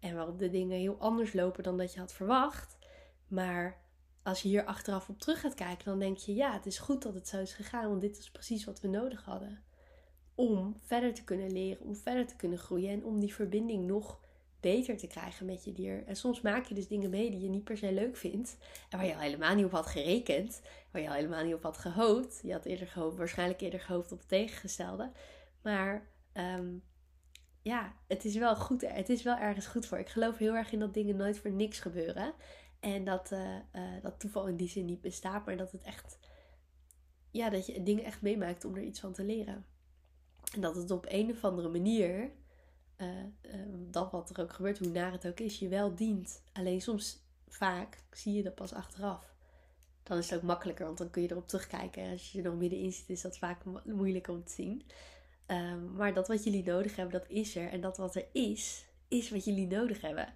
En 0.00 0.14
waarop 0.14 0.38
de 0.38 0.50
dingen 0.50 0.78
heel 0.78 0.96
anders 0.98 1.32
lopen 1.32 1.62
dan 1.62 1.78
dat 1.78 1.92
je 1.92 2.00
had 2.00 2.12
verwacht. 2.12 2.78
Maar 3.28 3.80
als 4.22 4.42
je 4.42 4.48
hier 4.48 4.64
achteraf 4.64 5.08
op 5.08 5.20
terug 5.20 5.40
gaat 5.40 5.54
kijken, 5.54 5.84
dan 5.84 5.98
denk 5.98 6.16
je: 6.16 6.34
ja, 6.34 6.52
het 6.52 6.66
is 6.66 6.78
goed 6.78 7.02
dat 7.02 7.14
het 7.14 7.28
zo 7.28 7.40
is 7.40 7.52
gegaan, 7.52 7.88
want 7.88 8.00
dit 8.00 8.18
is 8.18 8.30
precies 8.30 8.64
wat 8.64 8.80
we 8.80 8.88
nodig 8.88 9.24
hadden. 9.24 9.62
Om 10.34 10.76
verder 10.84 11.14
te 11.14 11.24
kunnen 11.24 11.52
leren, 11.52 11.84
om 11.84 11.96
verder 11.96 12.26
te 12.26 12.36
kunnen 12.36 12.58
groeien 12.58 12.90
en 12.90 13.04
om 13.04 13.20
die 13.20 13.34
verbinding 13.34 13.86
nog 13.86 14.20
beter 14.60 14.96
te 14.96 15.06
krijgen 15.06 15.46
met 15.46 15.64
je 15.64 15.72
dier. 15.72 16.06
En 16.06 16.16
soms 16.16 16.40
maak 16.40 16.64
je 16.66 16.74
dus 16.74 16.88
dingen 16.88 17.10
mee 17.10 17.30
die 17.30 17.40
je 17.40 17.48
niet 17.48 17.64
per 17.64 17.76
se 17.76 17.92
leuk 17.92 18.16
vindt. 18.16 18.56
En 18.90 18.98
waar 18.98 19.06
je 19.06 19.14
al 19.14 19.20
helemaal 19.20 19.54
niet 19.54 19.64
op 19.64 19.72
had 19.72 19.86
gerekend. 19.86 20.60
Waar 20.90 21.02
je 21.02 21.08
al 21.08 21.14
helemaal 21.14 21.44
niet 21.44 21.54
op 21.54 21.62
had 21.62 21.78
gehoopt. 21.78 22.40
Je 22.42 22.52
had 22.52 22.64
eerder 22.64 22.86
gehoopt, 22.86 23.16
waarschijnlijk 23.16 23.60
eerder 23.60 23.80
gehoopt 23.80 24.12
op 24.12 24.18
het 24.18 24.28
tegengestelde. 24.28 25.10
Maar 25.62 26.08
um, 26.34 26.82
ja, 27.62 27.92
het 28.08 28.24
is 28.24 28.36
wel 28.36 28.56
goed. 28.56 28.80
Het 28.80 29.08
is 29.08 29.22
wel 29.22 29.36
ergens 29.36 29.66
goed 29.66 29.86
voor. 29.86 29.98
Ik 29.98 30.08
geloof 30.08 30.38
heel 30.38 30.54
erg 30.54 30.72
in 30.72 30.78
dat 30.78 30.94
dingen 30.94 31.16
nooit 31.16 31.38
voor 31.38 31.50
niks 31.50 31.80
gebeuren. 31.80 32.34
En 32.82 33.04
dat, 33.04 33.32
uh, 33.32 33.56
uh, 33.72 34.02
dat 34.02 34.20
toeval 34.20 34.46
in 34.46 34.56
die 34.56 34.68
zin 34.68 34.84
niet 34.84 35.00
bestaat. 35.00 35.46
Maar 35.46 35.56
dat 35.56 35.72
het 35.72 35.82
echt... 35.82 36.18
Ja, 37.30 37.50
dat 37.50 37.66
je 37.66 37.82
dingen 37.82 38.04
echt 38.04 38.22
meemaakt 38.22 38.64
om 38.64 38.76
er 38.76 38.82
iets 38.82 39.00
van 39.00 39.12
te 39.12 39.24
leren. 39.24 39.64
En 40.54 40.60
dat 40.60 40.76
het 40.76 40.90
op 40.90 41.06
een 41.08 41.30
of 41.30 41.44
andere 41.44 41.68
manier 41.68 42.30
uh, 42.96 43.08
dat 43.90 44.10
wat 44.10 44.30
er 44.30 44.42
ook 44.42 44.52
gebeurt, 44.52 44.78
hoe 44.78 44.88
naar 44.88 45.12
het 45.12 45.26
ook 45.26 45.40
is, 45.40 45.58
je 45.58 45.68
wel 45.68 45.94
dient. 45.94 46.42
Alleen 46.52 46.80
soms, 46.80 47.22
vaak, 47.48 47.98
zie 48.10 48.32
je 48.32 48.42
dat 48.42 48.54
pas 48.54 48.72
achteraf. 48.72 49.34
Dan 50.02 50.18
is 50.18 50.30
het 50.30 50.38
ook 50.38 50.44
makkelijker, 50.44 50.86
want 50.86 50.98
dan 50.98 51.10
kun 51.10 51.22
je 51.22 51.30
erop 51.30 51.48
terugkijken. 51.48 52.10
Als 52.10 52.32
je 52.32 52.38
er 52.38 52.44
nog 52.44 52.58
middenin 52.58 52.92
zit, 52.92 53.08
is 53.08 53.20
dat 53.20 53.38
vaak 53.38 53.62
moeilijk 53.84 54.28
om 54.28 54.44
te 54.44 54.52
zien. 54.52 54.82
Ehm, 55.46 55.92
maar 55.92 56.14
dat 56.14 56.28
wat 56.28 56.44
jullie 56.44 56.64
nodig 56.64 56.96
hebben, 56.96 57.20
dat 57.20 57.30
is 57.30 57.56
er. 57.56 57.68
En 57.68 57.80
dat 57.80 57.96
wat 57.96 58.14
er 58.14 58.26
is, 58.32 58.86
is 59.08 59.30
wat 59.30 59.44
jullie 59.44 59.66
nodig 59.66 60.00
hebben. 60.00 60.34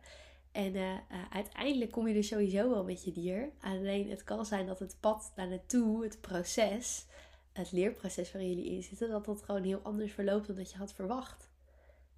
En 0.56 0.74
uh, 0.74 0.92
uh, 0.92 0.98
uiteindelijk 1.30 1.90
kom 1.90 2.08
je 2.08 2.14
er 2.14 2.24
sowieso 2.24 2.70
wel 2.70 2.84
met 2.84 3.04
je 3.04 3.12
dier. 3.12 3.52
Alleen 3.60 4.10
het 4.10 4.24
kan 4.24 4.46
zijn 4.46 4.66
dat 4.66 4.78
het 4.78 4.96
pad 5.00 5.32
daar 5.34 5.48
naartoe, 5.48 6.04
het 6.04 6.20
proces, 6.20 7.06
het 7.52 7.72
leerproces 7.72 8.32
waar 8.32 8.42
jullie 8.42 8.70
in 8.70 8.82
zitten, 8.82 9.08
dat 9.08 9.24
dat 9.24 9.42
gewoon 9.42 9.62
heel 9.62 9.80
anders 9.82 10.12
verloopt 10.12 10.46
dan 10.46 10.56
dat 10.56 10.70
je 10.70 10.76
had 10.76 10.92
verwacht. 10.92 11.50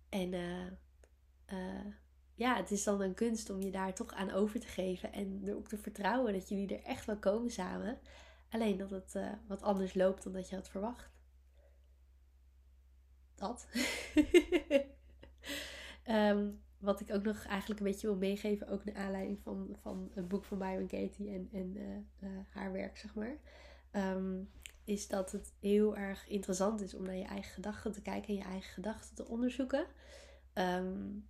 En 0.09 0.33
uh, 0.33 1.87
ja, 2.35 2.57
het 2.57 2.71
is 2.71 2.85
dan 2.85 3.01
een 3.01 3.15
kunst 3.15 3.51
om 3.51 3.61
je 3.61 3.71
daar 3.71 3.95
toch 3.95 4.13
aan 4.13 4.31
over 4.31 4.61
te 4.61 4.67
geven 4.67 5.13
en 5.13 5.43
er 5.47 5.57
ook 5.57 5.69
te 5.69 5.79
vertrouwen 5.79 6.33
dat 6.33 6.49
jullie 6.49 6.77
er 6.77 6.85
echt 6.85 7.05
wel 7.05 7.19
komen 7.19 7.51
samen. 7.51 7.99
Alleen 8.51 8.77
dat 8.77 8.91
het 8.91 9.15
wat 9.47 9.63
anders 9.63 9.95
loopt 9.95 10.23
dan 10.23 10.33
dat 10.33 10.49
je 10.49 10.57
had 10.57 10.69
verwacht. 10.69 11.11
Dat. 13.35 13.67
um, 16.07 16.63
wat 16.79 17.01
ik 17.01 17.13
ook 17.13 17.23
nog 17.23 17.45
eigenlijk 17.45 17.81
een 17.81 17.87
beetje 17.87 18.07
wil 18.07 18.17
meegeven, 18.17 18.69
ook 18.69 18.85
naar 18.85 18.95
aanleiding 18.95 19.41
van, 19.43 19.77
van 19.81 20.11
het 20.15 20.29
boek 20.29 20.45
van 20.45 20.59
Byron 20.59 20.87
Katie 20.87 21.31
en, 21.31 21.49
en 21.53 21.77
uh, 21.77 22.29
uh, 22.31 22.39
haar 22.49 22.73
werk, 22.73 22.97
zeg 22.97 23.15
maar. 23.15 23.37
Um, 23.93 24.51
is 24.85 25.09
dat 25.09 25.33
het 25.33 25.53
heel 25.61 25.97
erg 25.97 26.29
interessant 26.29 26.81
is 26.81 26.95
om 26.95 27.03
naar 27.03 27.17
je 27.17 27.25
eigen 27.25 27.53
gedachten 27.53 27.93
te 27.93 28.03
kijken 28.03 28.29
en 28.29 28.35
je 28.35 28.43
eigen 28.43 28.73
gedachten 28.73 29.15
te 29.15 29.27
onderzoeken. 29.27 29.87
Um, 30.55 31.27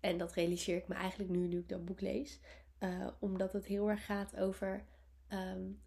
en 0.00 0.18
dat 0.18 0.32
realiseer 0.32 0.76
ik 0.76 0.88
me 0.88 0.94
eigenlijk 0.94 1.30
nu, 1.30 1.46
nu 1.46 1.58
ik 1.58 1.68
dat 1.68 1.84
boek 1.84 2.00
lees. 2.00 2.40
Uh, 2.80 3.06
omdat 3.18 3.52
het 3.52 3.66
heel 3.66 3.90
erg 3.90 4.04
gaat 4.04 4.36
over. 4.36 4.84
Um, 5.28 5.80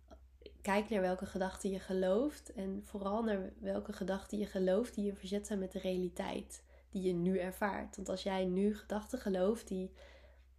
kijk 0.61 0.89
naar 0.89 1.01
welke 1.01 1.25
gedachten 1.25 1.69
je 1.69 1.79
gelooft. 1.79 2.53
En 2.53 2.83
vooral 2.83 3.23
naar 3.23 3.53
welke 3.59 3.93
gedachten 3.93 4.37
je 4.37 4.45
gelooft 4.45 4.95
die 4.95 5.05
je 5.05 5.15
verzet 5.15 5.47
zijn 5.47 5.59
met 5.59 5.71
de 5.71 5.79
realiteit. 5.79 6.63
Je 7.01 7.13
nu 7.13 7.37
ervaart. 7.37 7.95
Want 7.95 8.09
als 8.09 8.23
jij 8.23 8.45
nu 8.45 8.75
gedachten 8.75 9.19
gelooft 9.19 9.67
die, 9.67 9.91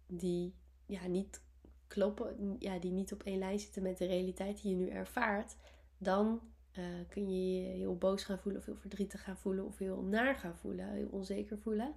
die 0.07 0.55
ja, 0.85 1.07
niet 1.07 1.41
kloppen. 1.87 2.55
Ja, 2.59 2.79
die 2.79 2.91
niet 2.91 3.13
op 3.13 3.23
één 3.23 3.39
lijn 3.39 3.59
zitten 3.59 3.83
met 3.83 3.97
de 3.97 4.05
realiteit 4.05 4.61
die 4.61 4.71
je 4.71 4.77
nu 4.77 4.89
ervaart. 4.89 5.55
Dan 5.97 6.41
uh, 6.77 6.85
kun 7.09 7.31
je 7.31 7.55
je 7.55 7.67
heel 7.67 7.97
boos 7.97 8.23
gaan 8.23 8.39
voelen. 8.39 8.61
Of 8.61 8.67
heel 8.67 8.75
verdrietig 8.75 9.23
gaan 9.23 9.37
voelen. 9.37 9.65
Of 9.65 9.77
heel 9.77 10.01
naar 10.01 10.35
gaan 10.35 10.57
voelen. 10.57 10.91
Heel 10.91 11.09
onzeker 11.11 11.57
voelen. 11.57 11.95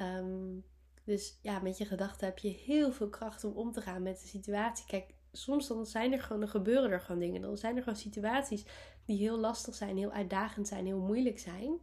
Um, 0.00 0.64
dus 1.04 1.38
ja, 1.42 1.60
met 1.60 1.78
je 1.78 1.84
gedachten 1.84 2.26
heb 2.26 2.38
je 2.38 2.48
heel 2.48 2.92
veel 2.92 3.08
kracht 3.08 3.44
om 3.44 3.52
om 3.52 3.72
te 3.72 3.80
gaan 3.80 4.02
met 4.02 4.20
de 4.20 4.26
situatie. 4.26 4.86
Kijk, 4.86 5.14
soms 5.32 5.68
dan 5.68 5.86
zijn 5.86 6.12
er 6.12 6.20
gewoon, 6.20 6.40
dan 6.40 6.50
gebeuren 6.50 6.90
er 6.90 7.00
gewoon 7.00 7.20
dingen. 7.20 7.40
Dan 7.40 7.56
zijn 7.56 7.76
er 7.76 7.82
gewoon 7.82 7.98
situaties 7.98 8.64
die 9.04 9.18
heel 9.18 9.38
lastig 9.38 9.74
zijn, 9.74 9.96
heel 9.96 10.10
uitdagend 10.10 10.68
zijn, 10.68 10.86
heel 10.86 11.00
moeilijk 11.00 11.38
zijn. 11.38 11.80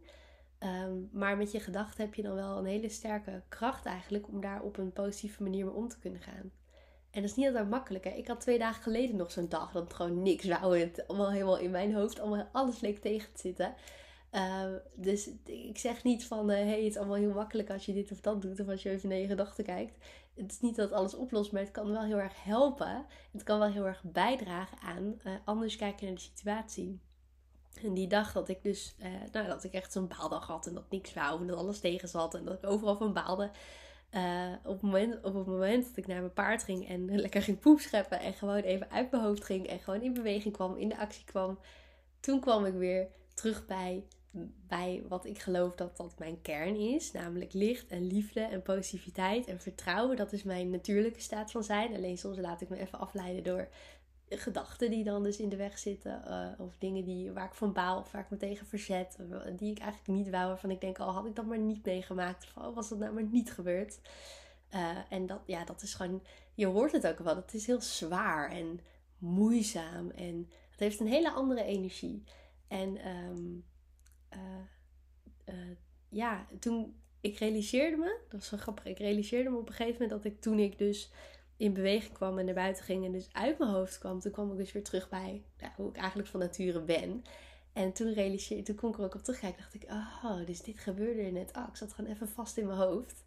Um, 0.64 1.08
maar 1.12 1.36
met 1.36 1.52
je 1.52 1.60
gedachten 1.60 2.04
heb 2.04 2.14
je 2.14 2.22
dan 2.22 2.34
wel 2.34 2.58
een 2.58 2.64
hele 2.64 2.88
sterke 2.88 3.42
kracht 3.48 3.86
eigenlijk 3.86 4.28
om 4.28 4.40
daar 4.40 4.62
op 4.62 4.76
een 4.76 4.92
positieve 4.92 5.42
manier 5.42 5.64
mee 5.64 5.74
om 5.74 5.88
te 5.88 5.98
kunnen 5.98 6.20
gaan. 6.20 6.52
En 7.10 7.20
dat 7.20 7.30
is 7.30 7.36
niet 7.36 7.46
altijd 7.46 7.70
makkelijk. 7.70 8.04
Hè? 8.04 8.10
Ik 8.10 8.26
had 8.26 8.40
twee 8.40 8.58
dagen 8.58 8.82
geleden 8.82 9.16
nog 9.16 9.30
zo'n 9.30 9.48
dag 9.48 9.72
dat 9.72 9.82
het 9.82 9.94
gewoon 9.94 10.22
niks 10.22 10.44
wou. 10.44 10.78
Het 10.78 11.08
allemaal 11.08 11.30
helemaal 11.30 11.58
in 11.58 11.70
mijn 11.70 11.94
hoofd, 11.94 12.20
allemaal 12.20 12.48
alles 12.52 12.80
leek 12.80 12.98
tegen 12.98 13.32
te 13.32 13.40
zitten. 13.40 13.74
Uh, 14.32 14.64
dus 14.94 15.30
ik 15.44 15.78
zeg 15.78 16.04
niet 16.04 16.24
van, 16.26 16.48
hé, 16.50 16.60
uh, 16.60 16.66
hey, 16.66 16.76
het 16.76 16.90
is 16.90 16.96
allemaal 16.96 17.16
heel 17.16 17.32
makkelijk 17.32 17.70
als 17.70 17.86
je 17.86 17.92
dit 17.92 18.12
of 18.12 18.20
dat 18.20 18.42
doet. 18.42 18.60
Of 18.60 18.68
als 18.68 18.82
je 18.82 18.90
even 18.90 19.08
naar 19.08 19.18
je 19.18 19.26
gedachten 19.26 19.64
kijkt. 19.64 19.96
Het 20.34 20.52
is 20.52 20.60
niet 20.60 20.76
dat 20.76 20.92
alles 20.92 21.14
oplost, 21.14 21.52
maar 21.52 21.62
het 21.62 21.70
kan 21.70 21.90
wel 21.90 22.02
heel 22.02 22.20
erg 22.20 22.44
helpen. 22.44 23.06
Het 23.32 23.42
kan 23.42 23.58
wel 23.58 23.70
heel 23.70 23.86
erg 23.86 24.02
bijdragen 24.02 24.78
aan 24.78 25.20
uh, 25.26 25.32
anders 25.44 25.76
kijken 25.76 26.06
naar 26.06 26.14
de 26.14 26.20
situatie. 26.20 27.00
En 27.82 27.94
die 27.94 28.08
dag 28.08 28.32
dat 28.32 28.48
ik 28.48 28.62
dus, 28.62 28.94
nou, 29.32 29.46
dat 29.46 29.64
ik 29.64 29.72
echt 29.72 29.92
zo'n 29.92 30.08
baaldag 30.08 30.46
had 30.46 30.66
en 30.66 30.74
dat 30.74 30.90
niks 30.90 31.14
wou 31.14 31.40
en 31.40 31.46
dat 31.46 31.56
alles 31.56 31.80
tegen 31.80 32.08
zat 32.08 32.34
en 32.34 32.44
dat 32.44 32.54
ik 32.54 32.70
overal 32.70 32.96
van 32.96 33.12
baalde. 33.12 33.50
op, 34.64 34.72
het 34.72 34.82
moment, 34.82 35.24
op 35.24 35.34
het 35.34 35.46
moment 35.46 35.84
dat 35.84 35.96
ik 35.96 36.06
naar 36.06 36.20
mijn 36.20 36.32
paard 36.32 36.62
ging 36.62 36.88
en 36.88 37.14
lekker 37.20 37.42
ging 37.42 37.58
poep 37.58 37.80
scheppen 37.80 38.20
en 38.20 38.32
gewoon 38.32 38.60
even 38.60 38.90
uit 38.90 39.10
mijn 39.10 39.22
hoofd 39.22 39.44
ging 39.44 39.66
en 39.66 39.78
gewoon 39.78 40.02
in 40.02 40.14
beweging 40.14 40.54
kwam, 40.54 40.76
in 40.76 40.88
de 40.88 40.98
actie 40.98 41.24
kwam, 41.24 41.58
toen 42.20 42.40
kwam 42.40 42.64
ik 42.64 42.74
weer 42.74 43.08
terug 43.34 43.66
bij 43.66 44.04
bij 44.66 45.02
wat 45.08 45.24
ik 45.24 45.38
geloof 45.38 45.74
dat 45.74 45.96
dat 45.96 46.18
mijn 46.18 46.40
kern 46.42 46.76
is. 46.76 47.12
Namelijk 47.12 47.52
licht 47.52 47.90
en 47.90 48.06
liefde 48.06 48.40
en 48.40 48.62
positiviteit 48.62 49.46
en 49.46 49.60
vertrouwen. 49.60 50.16
Dat 50.16 50.32
is 50.32 50.42
mijn 50.42 50.70
natuurlijke 50.70 51.20
staat 51.20 51.50
van 51.50 51.64
zijn. 51.64 51.94
Alleen 51.94 52.18
soms 52.18 52.38
laat 52.38 52.60
ik 52.60 52.68
me 52.68 52.78
even 52.78 52.98
afleiden 52.98 53.42
door 53.42 53.68
gedachten 54.38 54.90
die 54.90 55.04
dan 55.04 55.22
dus 55.22 55.38
in 55.38 55.48
de 55.48 55.56
weg 55.56 55.78
zitten. 55.78 56.22
Uh, 56.26 56.48
of 56.58 56.78
dingen 56.78 57.04
die, 57.04 57.32
waar 57.32 57.46
ik 57.46 57.54
van 57.54 57.72
baal 57.72 57.98
of 57.98 58.12
waar 58.12 58.22
ik 58.22 58.30
me 58.30 58.36
tegen 58.36 58.66
verzet. 58.66 59.16
Die 59.56 59.70
ik 59.70 59.78
eigenlijk 59.78 60.18
niet 60.18 60.30
wou. 60.30 60.46
Waarvan 60.46 60.70
ik 60.70 60.80
denk, 60.80 60.98
al 60.98 61.08
oh, 61.08 61.14
had 61.14 61.26
ik 61.26 61.36
dat 61.36 61.46
maar 61.46 61.58
niet 61.58 61.84
meegemaakt. 61.84 62.44
Of 62.44 62.64
oh, 62.64 62.74
was 62.74 62.88
dat 62.88 62.98
nou 62.98 63.14
maar 63.14 63.24
niet 63.30 63.52
gebeurd. 63.52 64.00
Uh, 64.74 64.98
en 65.08 65.26
dat, 65.26 65.40
ja, 65.46 65.64
dat 65.64 65.82
is 65.82 65.94
gewoon, 65.94 66.22
je 66.54 66.66
hoort 66.66 66.92
het 66.92 67.06
ook 67.06 67.18
wel. 67.18 67.36
Het 67.36 67.54
is 67.54 67.66
heel 67.66 67.80
zwaar 67.80 68.50
en 68.50 68.80
moeizaam. 69.18 70.10
En 70.10 70.50
het 70.70 70.80
heeft 70.80 71.00
een 71.00 71.06
hele 71.06 71.30
andere 71.30 71.62
energie. 71.62 72.22
En 72.68 72.96
uh, 75.46 75.54
ja, 76.08 76.46
toen 76.58 76.94
ik 77.20 77.38
realiseerde 77.38 77.96
me, 77.96 78.18
dat 78.28 78.40
was 78.40 78.48
zo 78.48 78.56
grappig, 78.56 78.84
ik 78.84 78.98
realiseerde 78.98 79.50
me 79.50 79.56
op 79.56 79.68
een 79.68 79.74
gegeven 79.74 80.02
moment 80.02 80.22
dat 80.22 80.32
ik 80.32 80.40
toen 80.40 80.58
ik 80.58 80.78
dus 80.78 81.10
in 81.64 81.72
beweging 81.72 82.12
kwam 82.12 82.38
en 82.38 82.44
naar 82.44 82.54
buiten 82.54 82.84
ging 82.84 83.04
en 83.04 83.12
dus 83.12 83.28
uit 83.32 83.58
mijn 83.58 83.70
hoofd 83.70 83.98
kwam, 83.98 84.20
toen 84.20 84.32
kwam 84.32 84.50
ik 84.50 84.56
dus 84.56 84.72
weer 84.72 84.84
terug 84.84 85.08
bij 85.08 85.42
ja, 85.56 85.72
hoe 85.76 85.88
ik 85.88 85.96
eigenlijk 85.96 86.28
van 86.28 86.40
nature 86.40 86.80
ben. 86.80 87.24
En 87.72 87.92
toen 87.92 88.12
realiseerde, 88.12 88.62
toen 88.62 88.76
kon 88.76 88.90
ik 88.90 88.98
er 88.98 89.04
ook 89.04 89.14
op 89.14 89.22
terugkijken, 89.22 89.60
dacht 89.60 89.74
ik, 89.74 89.84
oh, 89.90 90.46
dus 90.46 90.62
dit 90.62 90.78
gebeurde 90.78 91.22
er 91.22 91.32
net. 91.32 91.56
Oh, 91.56 91.64
ik 91.68 91.76
zat 91.76 91.92
gewoon 91.92 92.10
even 92.10 92.28
vast 92.28 92.56
in 92.56 92.66
mijn 92.66 92.78
hoofd. 92.78 93.24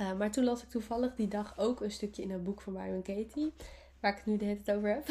Uh, 0.00 0.12
maar 0.12 0.30
toen 0.30 0.44
las 0.44 0.62
ik 0.62 0.68
toevallig 0.68 1.14
die 1.14 1.28
dag 1.28 1.58
ook 1.58 1.80
een 1.80 1.90
stukje 1.90 2.22
in 2.22 2.30
een 2.30 2.42
boek 2.42 2.60
van 2.60 2.72
Byron 2.72 3.02
Katie, 3.02 3.52
waar 4.00 4.10
ik 4.10 4.16
het 4.16 4.26
nu 4.26 4.36
de 4.36 4.44
hele 4.44 4.62
tijd 4.62 4.76
over 4.76 4.88
heb. 4.88 5.06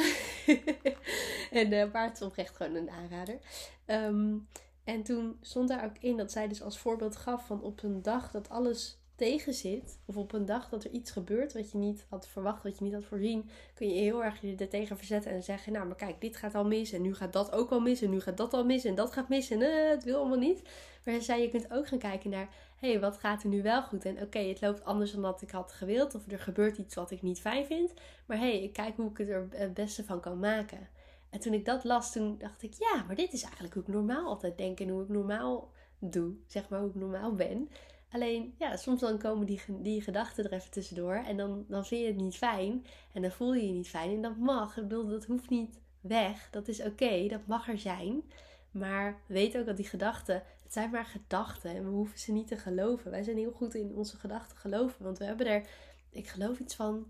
en 1.61 1.71
uh, 1.71 1.93
maar 1.93 2.09
het 2.09 2.21
oprecht 2.21 2.55
gewoon 2.55 2.75
een 2.75 2.89
aanrader. 2.89 3.39
Um, 3.85 4.47
en 4.83 5.03
toen 5.03 5.37
stond 5.41 5.69
daar 5.69 5.85
ook 5.85 5.97
in 5.99 6.17
dat 6.17 6.31
zij 6.31 6.47
dus 6.47 6.61
als 6.61 6.77
voorbeeld 6.77 7.15
gaf 7.15 7.45
van 7.45 7.61
op 7.61 7.83
een 7.83 8.01
dag 8.01 8.31
dat 8.31 8.49
alles 8.49 8.99
tegen 9.15 9.53
zit, 9.53 9.99
of 10.05 10.17
op 10.17 10.33
een 10.33 10.45
dag 10.45 10.69
dat 10.69 10.83
er 10.83 10.91
iets 10.91 11.11
gebeurt 11.11 11.53
wat 11.53 11.71
je 11.71 11.77
niet 11.77 12.05
had 12.09 12.27
verwacht, 12.27 12.63
wat 12.63 12.77
je 12.77 12.83
niet 12.83 12.93
had 12.93 13.05
voorzien, 13.05 13.49
kun 13.73 13.87
je 13.87 14.01
heel 14.01 14.23
erg 14.23 14.41
je 14.41 14.67
tegen 14.67 14.97
verzetten 14.97 15.31
en 15.31 15.43
zeggen: 15.43 15.73
Nou, 15.73 15.85
maar 15.87 15.95
kijk, 15.95 16.21
dit 16.21 16.37
gaat 16.37 16.55
al 16.55 16.65
mis, 16.65 16.91
en 16.91 17.01
nu 17.01 17.15
gaat 17.15 17.33
dat 17.33 17.51
ook 17.51 17.71
al 17.71 17.79
mis, 17.79 18.01
en 18.01 18.09
nu 18.09 18.19
gaat 18.19 18.37
dat 18.37 18.53
al 18.53 18.65
mis, 18.65 18.83
en 18.83 18.95
dat 18.95 19.11
gaat 19.11 19.29
mis, 19.29 19.49
en 19.49 19.61
uh, 19.61 19.89
het 19.89 20.03
wil 20.03 20.17
allemaal 20.17 20.37
niet. 20.37 20.61
Maar 21.03 21.21
zei: 21.21 21.41
Je 21.41 21.49
kunt 21.49 21.71
ook 21.71 21.87
gaan 21.87 21.99
kijken 21.99 22.29
naar: 22.29 22.49
Hé, 22.75 22.91
hey, 22.91 22.99
wat 22.99 23.17
gaat 23.17 23.43
er 23.43 23.49
nu 23.49 23.61
wel 23.61 23.83
goed? 23.83 24.05
En 24.05 24.21
oké, 24.21 24.39
het 24.39 24.61
loopt 24.61 24.85
anders 24.85 25.11
dan 25.11 25.21
dat 25.21 25.41
ik 25.41 25.51
had 25.51 25.71
gewild, 25.71 26.15
of 26.15 26.31
er 26.31 26.39
gebeurt 26.39 26.77
iets 26.77 26.95
wat 26.95 27.11
ik 27.11 27.21
niet 27.21 27.41
fijn 27.41 27.65
vind, 27.65 27.93
maar 28.25 28.37
hé, 28.37 28.51
hey, 28.51 28.63
ik 28.63 28.73
kijk 28.73 28.95
hoe 28.95 29.09
ik 29.09 29.17
het 29.17 29.29
er 29.29 29.47
het 29.51 29.73
beste 29.73 30.03
van 30.03 30.19
kan 30.19 30.39
maken. 30.39 30.87
En 31.29 31.41
toen 31.41 31.53
ik 31.53 31.65
dat 31.65 31.83
las, 31.83 32.11
toen 32.11 32.37
dacht 32.37 32.63
ik, 32.63 32.73
ja, 32.73 33.03
maar 33.07 33.15
dit 33.15 33.33
is 33.33 33.43
eigenlijk 33.43 33.73
hoe 33.73 33.83
ik 33.83 33.89
normaal 33.89 34.27
altijd 34.27 34.57
denk 34.57 34.79
en 34.79 34.89
hoe 34.89 35.03
ik 35.03 35.09
normaal 35.09 35.71
doe. 35.99 36.33
Zeg 36.47 36.69
maar 36.69 36.79
hoe 36.79 36.89
ik 36.89 36.95
normaal 36.95 37.35
ben. 37.35 37.69
Alleen, 38.09 38.55
ja, 38.57 38.77
soms 38.77 38.99
dan 38.99 39.17
komen 39.17 39.45
die, 39.45 39.61
die 39.67 40.01
gedachten 40.01 40.43
er 40.43 40.53
even 40.53 40.71
tussendoor. 40.71 41.15
En 41.15 41.37
dan, 41.37 41.65
dan 41.67 41.85
vind 41.85 42.01
je 42.01 42.07
het 42.07 42.15
niet 42.15 42.37
fijn. 42.37 42.85
En 43.13 43.21
dan 43.21 43.31
voel 43.31 43.53
je 43.53 43.67
je 43.67 43.73
niet 43.73 43.89
fijn. 43.89 44.09
En 44.09 44.21
dat 44.21 44.37
mag. 44.37 44.77
Ik 44.77 44.87
bedoel, 44.87 45.07
dat 45.07 45.25
hoeft 45.25 45.49
niet 45.49 45.79
weg. 46.01 46.49
Dat 46.49 46.67
is 46.67 46.81
oké. 46.81 47.27
dat 47.27 47.47
mag 47.47 47.67
er 47.67 47.79
zijn. 47.79 48.23
Maar 48.71 49.21
weet 49.27 49.57
ook 49.57 49.65
dat 49.65 49.77
die 49.77 49.85
gedachten, 49.85 50.43
het 50.63 50.73
zijn 50.73 50.89
maar 50.89 51.05
gedachten. 51.05 51.75
En 51.75 51.83
we 51.83 51.89
hoeven 51.89 52.19
ze 52.19 52.31
niet 52.31 52.47
te 52.47 52.57
geloven. 52.57 53.11
Wij 53.11 53.23
zijn 53.23 53.37
heel 53.37 53.51
goed 53.51 53.75
in 53.75 53.95
onze 53.95 54.17
gedachten 54.17 54.57
geloven. 54.57 55.03
Want 55.03 55.17
we 55.17 55.25
hebben 55.25 55.47
er, 55.47 55.67
ik 56.09 56.27
geloof 56.27 56.59
iets 56.59 56.75
van 56.75 57.07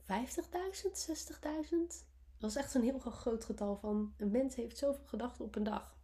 50.000, 0.00 0.06
60.000 0.06 2.06
dat 2.38 2.50
is 2.50 2.56
echt 2.56 2.74
een 2.74 2.82
heel 2.82 2.98
groot 2.98 3.44
getal 3.44 3.76
van 3.76 4.14
een 4.16 4.30
mens 4.30 4.54
heeft 4.54 4.78
zoveel 4.78 5.04
gedachten 5.04 5.44
op 5.44 5.56
een 5.56 5.62
dag. 5.62 5.96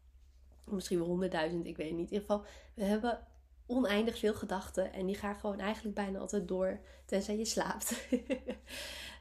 Misschien 0.64 0.98
wel 0.98 1.06
honderdduizend, 1.06 1.66
ik 1.66 1.76
weet 1.76 1.92
niet. 1.92 2.10
In 2.10 2.12
ieder 2.12 2.20
geval, 2.20 2.44
we 2.74 2.84
hebben 2.84 3.26
oneindig 3.66 4.18
veel 4.18 4.34
gedachten 4.34 4.92
en 4.92 5.06
die 5.06 5.16
gaan 5.16 5.36
gewoon 5.36 5.60
eigenlijk 5.60 5.94
bijna 5.94 6.18
altijd 6.18 6.48
door, 6.48 6.80
tenzij 7.04 7.36
je 7.36 7.44
slaapt. 7.44 8.08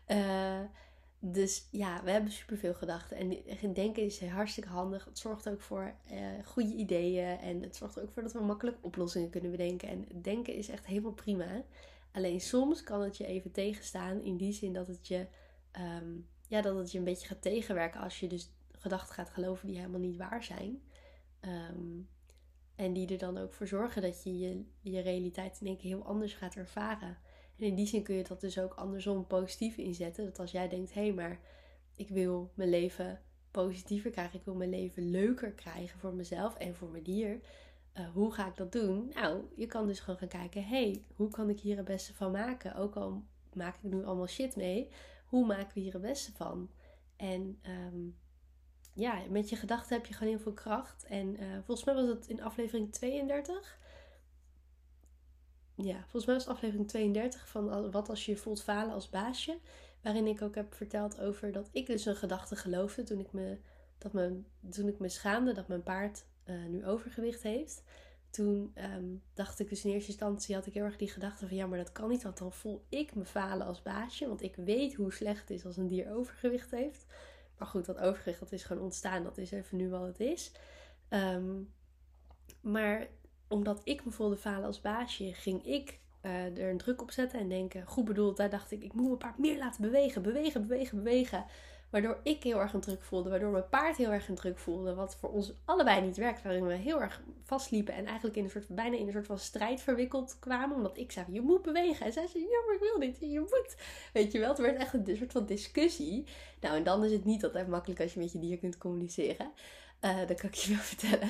uh, 0.07 0.59
dus 1.19 1.67
ja, 1.71 2.03
we 2.03 2.11
hebben 2.11 2.31
superveel 2.31 2.73
gedachten. 2.73 3.17
En 3.17 3.73
denken 3.73 4.03
is 4.03 4.25
hartstikke 4.25 4.69
handig. 4.69 5.05
Het 5.05 5.17
zorgt 5.17 5.49
ook 5.49 5.61
voor 5.61 5.95
uh, 6.11 6.19
goede 6.45 6.73
ideeën. 6.73 7.39
En 7.39 7.61
het 7.61 7.75
zorgt 7.75 7.99
ook 7.99 8.11
voor 8.11 8.23
dat 8.23 8.33
we 8.33 8.43
makkelijk 8.43 8.77
oplossingen 8.81 9.29
kunnen 9.29 9.51
bedenken. 9.51 9.87
En 9.87 10.21
denken 10.21 10.55
is 10.55 10.69
echt 10.69 10.85
helemaal 10.85 11.13
prima. 11.13 11.63
Alleen 12.11 12.41
soms 12.41 12.83
kan 12.83 13.01
het 13.01 13.17
je 13.17 13.25
even 13.25 13.51
tegenstaan. 13.51 14.21
In 14.21 14.37
die 14.37 14.53
zin 14.53 14.73
dat 14.73 14.87
het 14.87 15.07
je 15.07 15.27
um, 15.79 16.27
ja, 16.47 16.61
dat 16.61 16.77
het 16.77 16.91
je 16.91 16.97
een 16.97 17.03
beetje 17.03 17.27
gaat 17.27 17.41
tegenwerken 17.41 17.99
als 17.99 18.19
je 18.19 18.27
dus 18.27 18.51
gedachten 18.71 19.13
gaat 19.13 19.29
geloven 19.29 19.67
die 19.67 19.77
helemaal 19.77 19.99
niet 19.99 20.17
waar 20.17 20.43
zijn. 20.43 20.81
Um, 21.41 22.09
en 22.75 22.93
die 22.93 23.07
er 23.07 23.17
dan 23.17 23.37
ook 23.37 23.53
voor 23.53 23.67
zorgen 23.67 24.01
dat 24.01 24.23
je, 24.23 24.39
je 24.39 24.65
je 24.81 24.99
realiteit 24.99 25.57
in 25.61 25.67
één 25.67 25.77
keer 25.77 25.89
heel 25.89 26.05
anders 26.05 26.33
gaat 26.33 26.55
ervaren. 26.55 27.17
En 27.57 27.65
in 27.65 27.75
die 27.75 27.87
zin 27.87 28.03
kun 28.03 28.15
je 28.15 28.23
dat 28.23 28.41
dus 28.41 28.59
ook 28.59 28.73
andersom 28.73 29.27
positief 29.27 29.77
inzetten. 29.77 30.25
Dat 30.25 30.39
als 30.39 30.51
jij 30.51 30.69
denkt, 30.69 30.93
hé, 30.93 31.01
hey, 31.01 31.13
maar 31.13 31.39
ik 31.95 32.09
wil 32.09 32.51
mijn 32.53 32.69
leven 32.69 33.21
positiever 33.51 34.11
krijgen. 34.11 34.39
Ik 34.39 34.45
wil 34.45 34.55
mijn 34.55 34.69
leven 34.69 35.09
leuker 35.11 35.51
krijgen 35.51 35.99
voor 35.99 36.13
mezelf 36.13 36.55
en 36.55 36.75
voor 36.75 36.89
mijn 36.89 37.03
dier. 37.03 37.39
Uh, 37.97 38.09
hoe 38.09 38.33
ga 38.33 38.47
ik 38.47 38.55
dat 38.55 38.71
doen? 38.71 39.11
Nou, 39.13 39.43
je 39.55 39.65
kan 39.65 39.87
dus 39.87 39.99
gewoon 39.99 40.19
gaan 40.19 40.27
kijken, 40.27 40.63
hé, 40.63 40.83
hey, 40.83 41.03
hoe 41.15 41.29
kan 41.29 41.49
ik 41.49 41.59
hier 41.59 41.75
het 41.77 41.85
beste 41.85 42.13
van 42.13 42.31
maken? 42.31 42.75
Ook 42.75 42.95
al 42.95 43.23
maak 43.53 43.75
ik 43.75 43.91
nu 43.91 44.05
allemaal 44.05 44.27
shit 44.27 44.55
mee 44.55 44.89
hoe 45.33 45.45
maken 45.45 45.73
we 45.73 45.79
hier 45.79 45.93
het 45.93 46.01
beste 46.01 46.31
van? 46.31 46.69
En 47.15 47.59
um, 47.67 48.15
ja, 48.93 49.21
met 49.29 49.49
je 49.49 49.55
gedachten 49.55 49.95
heb 49.97 50.05
je 50.05 50.13
gewoon 50.13 50.33
heel 50.33 50.41
veel 50.41 50.53
kracht. 50.53 51.05
En 51.05 51.43
uh, 51.43 51.53
volgens 51.65 51.83
mij 51.83 51.95
was 51.95 52.07
het 52.07 52.27
in 52.27 52.41
aflevering 52.41 52.93
32. 52.93 53.77
Ja, 55.75 55.99
volgens 55.99 56.25
mij 56.25 56.35
was 56.35 56.43
het 56.43 56.53
aflevering 56.53 56.87
32 56.87 57.47
van 57.47 57.91
wat 57.91 58.09
als 58.09 58.25
je 58.25 58.31
je 58.31 58.37
voelt 58.37 58.63
falen 58.63 58.93
als 58.93 59.09
baasje. 59.09 59.57
Waarin 60.01 60.27
ik 60.27 60.41
ook 60.41 60.55
heb 60.55 60.73
verteld 60.73 61.19
over 61.19 61.51
dat 61.51 61.69
ik 61.71 61.85
dus 61.85 62.05
een 62.05 62.15
gedachte 62.15 62.55
geloofde 62.55 63.03
toen 63.03 63.19
ik 63.19 63.31
me, 63.31 63.57
dat 63.97 64.13
mijn, 64.13 64.45
toen 64.69 64.87
ik 64.87 64.99
me 64.99 65.09
schaamde 65.09 65.53
dat 65.53 65.67
mijn 65.67 65.83
paard 65.83 66.25
uh, 66.45 66.65
nu 66.65 66.85
overgewicht 66.85 67.43
heeft. 67.43 67.83
Toen 68.29 68.73
um, 68.95 69.21
dacht 69.33 69.59
ik 69.59 69.69
dus 69.69 69.85
in 69.85 69.91
eerste 69.91 70.09
instantie 70.09 70.55
had 70.55 70.65
ik 70.65 70.73
heel 70.73 70.83
erg 70.83 70.97
die 70.97 71.09
gedachte 71.09 71.47
van 71.47 71.57
ja, 71.57 71.65
maar 71.65 71.77
dat 71.77 71.91
kan 71.91 72.09
niet, 72.09 72.23
want 72.23 72.37
dan 72.37 72.51
voel 72.51 72.85
ik 72.89 73.15
me 73.15 73.25
falen 73.25 73.67
als 73.67 73.81
baasje. 73.81 74.27
Want 74.27 74.41
ik 74.41 74.55
weet 74.55 74.93
hoe 74.93 75.13
slecht 75.13 75.39
het 75.39 75.49
is 75.49 75.65
als 75.65 75.77
een 75.77 75.87
dier 75.87 76.13
overgewicht 76.15 76.71
heeft. 76.71 77.05
Maar 77.57 77.67
goed, 77.67 77.85
dat 77.85 77.97
overgewicht 77.97 78.39
dat 78.39 78.51
is 78.51 78.63
gewoon 78.63 78.83
ontstaan. 78.83 79.23
Dat 79.23 79.37
is 79.37 79.51
even 79.51 79.77
nu 79.77 79.89
wat 79.89 80.05
het 80.05 80.19
is. 80.19 80.51
Um, 81.09 81.73
maar 82.61 83.07
omdat 83.47 83.81
ik 83.83 84.05
me 84.05 84.11
voelde 84.11 84.37
falen 84.37 84.65
als 84.65 84.81
baasje, 84.81 85.33
ging 85.33 85.65
ik 85.65 85.99
uh, 86.21 86.57
er 86.57 86.69
een 86.69 86.77
druk 86.77 87.01
op 87.01 87.11
zetten 87.11 87.39
en 87.39 87.49
denken, 87.49 87.85
goed 87.85 88.05
bedoeld, 88.05 88.37
daar 88.37 88.49
dacht 88.49 88.71
ik, 88.71 88.83
ik 88.83 88.93
moet 88.93 89.05
mijn 89.05 89.17
paard 89.17 89.37
meer 89.37 89.57
laten 89.57 89.81
bewegen, 89.81 90.21
bewegen, 90.21 90.61
bewegen, 90.61 90.97
bewegen. 90.97 91.45
Waardoor 91.93 92.19
ik 92.23 92.43
heel 92.43 92.59
erg 92.59 92.73
een 92.73 92.79
druk 92.81 93.03
voelde, 93.03 93.29
waardoor 93.29 93.51
mijn 93.51 93.69
paard 93.69 93.97
heel 93.97 94.11
erg 94.11 94.27
een 94.27 94.35
druk 94.35 94.57
voelde, 94.59 94.95
wat 94.95 95.15
voor 95.15 95.29
ons 95.29 95.53
allebei 95.65 96.01
niet 96.01 96.17
werkt, 96.17 96.43
waarin 96.43 96.67
we 96.67 96.73
heel 96.73 97.01
erg 97.01 97.21
vastliepen 97.43 97.93
en 97.93 98.05
eigenlijk 98.05 98.35
in 98.35 98.43
een 98.43 98.49
soort, 98.49 98.67
bijna 98.67 98.97
in 98.97 99.05
een 99.05 99.11
soort 99.11 99.25
van 99.25 99.39
strijd 99.39 99.81
verwikkeld 99.81 100.37
kwamen, 100.39 100.75
omdat 100.75 100.97
ik 100.97 101.11
zei, 101.11 101.25
je 101.29 101.41
moet 101.41 101.61
bewegen. 101.61 102.05
En 102.05 102.13
zij 102.13 102.27
zei, 102.27 102.43
ja, 102.43 102.63
maar 102.65 102.75
ik 102.75 102.79
wil 102.79 102.97
niet, 102.97 103.17
je 103.19 103.39
moet. 103.39 103.75
Weet 104.13 104.31
je 104.31 104.39
wel, 104.39 104.49
het 104.49 104.57
werd 104.57 104.77
echt 104.77 104.93
een 104.93 105.17
soort 105.17 105.31
van 105.31 105.45
discussie. 105.45 106.25
Nou, 106.61 106.75
en 106.75 106.83
dan 106.83 107.03
is 107.03 107.11
het 107.11 107.25
niet 107.25 107.43
altijd 107.43 107.67
makkelijk 107.67 108.01
als 108.01 108.13
je 108.13 108.19
met 108.19 108.31
je 108.31 108.39
dier 108.39 108.57
kunt 108.57 108.77
communiceren. 108.77 109.51
Uh, 110.01 110.27
dat 110.27 110.39
kan 110.39 110.49
ik 110.49 110.55
je 110.55 110.69
wel 110.69 110.83
vertellen. 110.93 111.29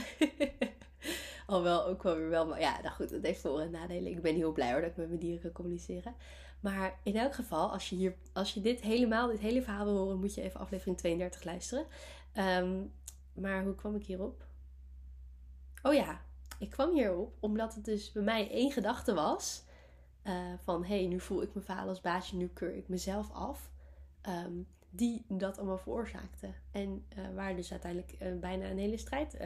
Alhoewel 1.48 1.86
ook 1.86 2.04
wel 2.04 2.16
weer 2.16 2.30
wel. 2.30 2.48
Maar 2.48 2.60
ja, 2.60 2.82
nou 2.82 2.94
goed, 2.96 3.10
het 3.10 3.26
heeft 3.26 3.42
voor- 3.42 3.60
en 3.60 3.72
nadelen. 3.72 4.12
Ik 4.12 4.22
ben 4.22 4.36
heel 4.36 4.52
blij 4.52 4.72
hoor 4.72 4.82
dat 4.82 4.90
ik 4.90 4.98
met 4.98 5.08
mijn 5.08 5.20
dieren 5.20 5.42
kan 5.42 5.52
communiceren. 5.52 6.16
Maar 6.64 7.00
in 7.04 7.16
elk 7.16 7.34
geval, 7.34 7.72
als 7.72 7.90
je, 7.90 7.96
hier, 7.96 8.16
als 8.34 8.54
je 8.54 8.62
dit 8.62 8.82
helemaal, 8.82 9.28
dit 9.28 9.40
hele 9.40 9.62
verhaal 9.62 9.86
wil 9.86 9.98
horen, 9.98 10.20
moet 10.20 10.34
je 10.34 10.42
even 10.42 10.60
aflevering 10.60 10.98
32 10.98 11.44
luisteren. 11.44 11.86
Um, 12.34 12.92
maar 13.34 13.64
hoe 13.64 13.76
kwam 13.76 13.96
ik 13.96 14.06
hierop? 14.06 14.46
Oh 15.82 15.94
ja, 15.94 16.22
ik 16.60 16.70
kwam 16.70 16.94
hierop 16.94 17.38
omdat 17.40 17.76
het 17.76 17.86
dus 17.86 18.12
bij 18.12 18.24
mij 18.24 18.52
één 18.52 18.72
gedachte 18.72 19.14
was. 19.14 19.64
Uh, 20.24 20.54
van 20.64 20.84
hé, 20.84 20.98
hey, 20.98 21.08
nu 21.08 21.20
voel 21.20 21.42
ik 21.42 21.54
me 21.54 21.62
falen 21.62 21.88
als 21.88 22.02
baasje, 22.02 22.36
nu 22.36 22.48
keur 22.48 22.76
ik 22.76 22.88
mezelf 22.88 23.32
af. 23.32 23.72
Um, 24.30 24.68
die 24.96 25.26
dat 25.28 25.58
allemaal 25.58 25.78
veroorzaakte. 25.78 26.50
En 26.72 27.06
uh, 27.18 27.24
waar 27.36 27.56
dus 27.56 27.72
uiteindelijk 27.72 28.14
uh, 28.22 28.40
bijna 28.40 28.70
een 28.70 28.78
hele 28.78 28.98
strijd 28.98 29.36
uh, 29.36 29.42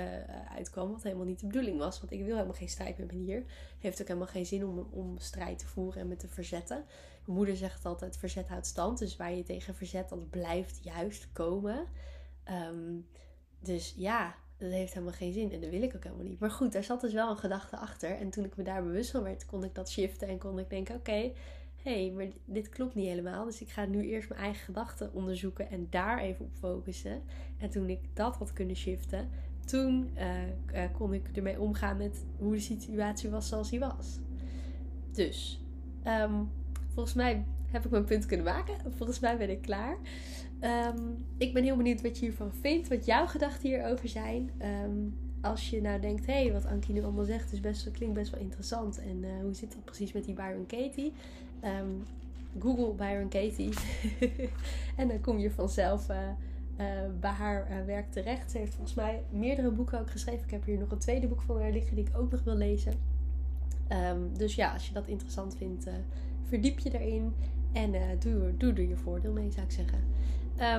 uitkwam, 0.56 0.92
wat 0.92 1.04
helemaal 1.04 1.26
niet 1.26 1.40
de 1.40 1.48
bedoeling 1.48 1.78
was. 1.78 2.00
Want 2.00 2.12
ik 2.12 2.20
wil 2.20 2.34
helemaal 2.34 2.54
geen 2.54 2.70
strijd 2.70 2.98
met 2.98 3.12
mijn. 3.12 3.46
Heeft 3.80 4.02
ook 4.02 4.08
helemaal 4.08 4.28
geen 4.28 4.46
zin 4.46 4.66
om, 4.66 4.88
om 4.92 5.18
strijd 5.18 5.60
te 5.60 5.68
voeren 5.68 6.02
en 6.02 6.08
me 6.08 6.16
te 6.16 6.28
verzetten. 6.28 6.86
Mijn 7.26 7.38
moeder 7.38 7.56
zegt 7.56 7.86
altijd, 7.86 8.18
verzet 8.18 8.48
houdt 8.48 8.66
stand. 8.66 9.00
Dus 9.00 9.16
waar 9.16 9.34
je 9.34 9.44
tegen 9.44 9.76
verzet, 9.76 10.10
dat 10.10 10.30
blijft 10.30 10.84
juist 10.84 11.28
komen. 11.34 11.86
Um, 12.70 13.08
dus 13.60 13.94
ja, 13.98 14.36
dat 14.58 14.72
heeft 14.72 14.94
helemaal 14.94 15.16
geen 15.16 15.34
zin. 15.34 15.52
En 15.52 15.62
dat 15.62 15.70
wil 15.70 15.82
ik 15.82 15.96
ook 15.96 16.04
helemaal 16.04 16.26
niet. 16.26 16.40
Maar 16.40 16.52
goed, 16.52 16.72
daar 16.72 16.84
zat 16.84 17.02
dus 17.02 17.14
wel 17.14 17.30
een 17.30 17.38
gedachte 17.38 17.78
achter. 17.78 18.18
En 18.18 18.30
toen 18.30 18.46
ik 18.46 18.58
me 18.58 18.64
daar 18.64 18.84
bewust 18.84 19.12
van 19.12 19.24
werd, 19.24 19.46
kon 19.46 19.64
ik 19.64 19.76
dat 19.76 19.90
shiften. 19.90 20.28
En 20.28 20.38
kon 20.38 20.60
ik 20.60 20.70
denken, 20.70 20.96
oké, 20.96 21.32
hey, 21.88 22.12
maar 22.16 22.26
dit 22.46 22.70
klopt 22.70 22.96
niet 22.96 23.08
helemaal. 23.08 23.46
Dus 23.46 23.62
ik 23.62 23.70
ga 23.70 23.86
nu 23.86 24.02
eerst 24.02 24.30
mijn 24.30 24.42
eigen 24.42 24.66
gedachten 24.66 25.14
onderzoeken 25.14 25.70
en 25.70 25.88
daar 25.90 26.20
even 26.20 26.46
op 26.46 26.52
focussen. 26.60 27.22
En 27.58 27.70
toen 27.70 27.90
ik 27.90 28.00
dat 28.14 28.36
had 28.36 28.54
kunnen 28.54 28.76
shiften, 28.76 29.30
toen 29.66 30.10
uh, 30.18 30.48
uh, 30.74 30.84
kon 30.98 31.14
ik 31.14 31.30
ermee 31.34 31.60
omgaan 31.60 31.98
met 31.98 32.26
hoe 32.38 32.54
de 32.54 32.60
situatie 32.60 33.30
was 33.30 33.48
zoals 33.48 33.70
die 33.70 33.80
was. 33.80 34.20
Dus, 35.12 35.66
um, 36.08 36.50
volgens 36.94 37.16
mij 37.16 37.46
heb 37.72 37.86
ik 37.86 37.92
mijn 37.92 38.06
punt 38.06 38.26
kunnen 38.26 38.46
maken. 38.46 38.76
Volgens 38.96 39.20
mij 39.20 39.38
ben 39.38 39.50
ik 39.50 39.62
klaar. 39.62 39.98
Um, 40.62 41.26
ik 41.38 41.54
ben 41.54 41.64
heel 41.64 41.76
benieuwd 41.76 42.02
wat 42.02 42.18
je 42.18 42.26
hiervan 42.26 42.54
vindt, 42.54 42.88
wat 42.88 43.06
jouw 43.06 43.28
gedachten 43.28 43.70
hierover 43.70 44.08
zijn. 44.08 44.52
Um, 44.86 45.18
als 45.42 45.70
je 45.70 45.82
nou 45.82 46.00
denkt, 46.00 46.26
hé, 46.26 46.44
hey, 46.44 46.52
wat 46.52 46.66
Ankie 46.66 46.94
nu 46.94 47.04
allemaal 47.04 47.26
zegt, 47.26 47.52
is 47.52 47.60
best, 47.60 47.92
klinkt 47.92 48.16
best 48.16 48.32
wel 48.32 48.42
interessant. 48.42 49.00
En 49.00 49.24
uh, 49.24 49.42
hoe 49.42 49.54
zit 49.54 49.72
dat 49.72 49.86
precies 49.86 50.12
met 50.12 50.26
die 50.26 50.34
Byron 50.34 50.66
Katie? 50.66 51.14
Um, 51.64 52.04
Google 52.60 52.94
Byron 52.94 53.30
Katie. 53.30 53.74
en 54.98 55.08
dan 55.08 55.22
kom 55.22 55.38
je 55.38 55.52
vanzelf 55.52 56.10
uh, 56.10 56.18
uh, 56.78 56.86
bij 57.20 57.32
haar 57.32 57.86
werk 57.86 58.12
terecht. 58.12 58.52
Ze 58.52 58.58
heeft 58.58 58.74
volgens 58.74 58.96
mij 58.96 59.24
meerdere 59.30 59.72
boeken 59.72 60.00
ook 60.00 60.12
geschreven. 60.12 60.46
Ik 60.46 60.52
heb 60.52 60.66
hier 60.66 60.78
nog 60.78 60.92
een 60.92 60.98
tweede 60.98 61.28
boek 61.28 61.42
van 61.42 61.62
haar 61.62 61.72
liggen 61.72 61.96
die 61.96 62.06
ik 62.06 62.18
ook 62.18 62.32
nog 62.32 62.44
wil 62.44 62.56
lezen. 62.56 62.94
Um, 63.90 64.38
dus 64.38 64.56
ja, 64.56 64.74
als 64.74 64.88
je 64.88 64.94
dat 64.94 65.08
interessant 65.08 65.56
vindt, 65.58 65.88
verdiep 66.44 66.80
je 66.80 67.00
erin. 67.00 67.34
En 67.72 67.92
doe, 68.20 68.58
doe 68.58 68.74
er 68.74 68.88
je 68.88 68.98
voordeel 68.98 69.32
mee, 69.32 69.52
zou 69.52 69.66
ik 69.66 69.72
zeggen. 69.72 70.00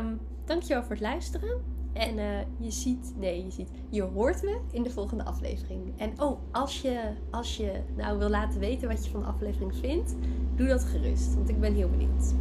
Um, 0.05 0.19
dankjewel 0.45 0.83
voor 0.83 0.93
het 0.93 1.01
luisteren. 1.01 1.61
En 1.93 2.19
uh, 2.19 2.39
je 2.59 2.71
ziet, 2.71 3.13
nee, 3.17 3.45
je 3.45 3.51
ziet, 3.51 3.71
je 3.89 4.03
hoort 4.03 4.43
me 4.43 4.59
in 4.73 4.83
de 4.83 4.91
volgende 4.91 5.25
aflevering. 5.25 5.93
En 5.97 6.21
oh, 6.21 6.39
als 6.53 6.81
je, 6.81 7.01
als 7.31 7.57
je 7.57 7.73
nou 7.97 8.19
wil 8.19 8.29
laten 8.29 8.61
weten 8.61 8.89
wat 8.89 9.05
je 9.05 9.11
van 9.11 9.21
de 9.21 9.27
aflevering 9.27 9.77
vindt, 9.77 10.15
doe 10.55 10.67
dat 10.67 10.85
gerust, 10.85 11.35
want 11.35 11.49
ik 11.49 11.61
ben 11.61 11.75
heel 11.75 11.91
benieuwd. 11.91 12.33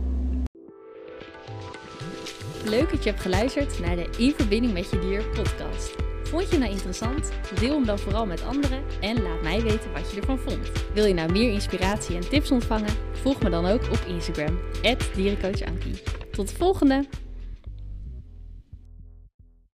Leuk 2.65 2.89
dat 2.91 3.03
je 3.03 3.09
hebt 3.09 3.21
geluisterd 3.21 3.79
naar 3.79 3.95
de 3.95 4.09
In 4.17 4.31
Verbinding 4.31 4.73
met 4.73 4.89
Je 4.89 4.99
Dier 4.99 5.23
podcast. 5.23 5.95
Vond 6.23 6.49
je 6.49 6.57
nou 6.57 6.71
interessant? 6.71 7.31
Deel 7.59 7.73
hem 7.73 7.85
dan 7.85 7.99
vooral 7.99 8.25
met 8.25 8.43
anderen 8.43 8.83
en 9.01 9.21
laat 9.21 9.41
mij 9.41 9.61
weten 9.61 9.93
wat 9.93 10.11
je 10.11 10.19
ervan 10.19 10.37
vond. 10.37 10.71
Wil 10.93 11.05
je 11.05 11.13
nou 11.13 11.31
meer 11.31 11.51
inspiratie 11.51 12.15
en 12.15 12.29
tips 12.29 12.51
ontvangen? 12.51 12.93
Volg 13.11 13.41
me 13.41 13.49
dan 13.49 13.65
ook 13.65 13.83
op 13.83 14.03
Instagram, 14.07 14.59
dierencoachankie. 15.15 16.01
Tot 16.31 16.47
de 16.47 16.55
volgende! 16.55 17.26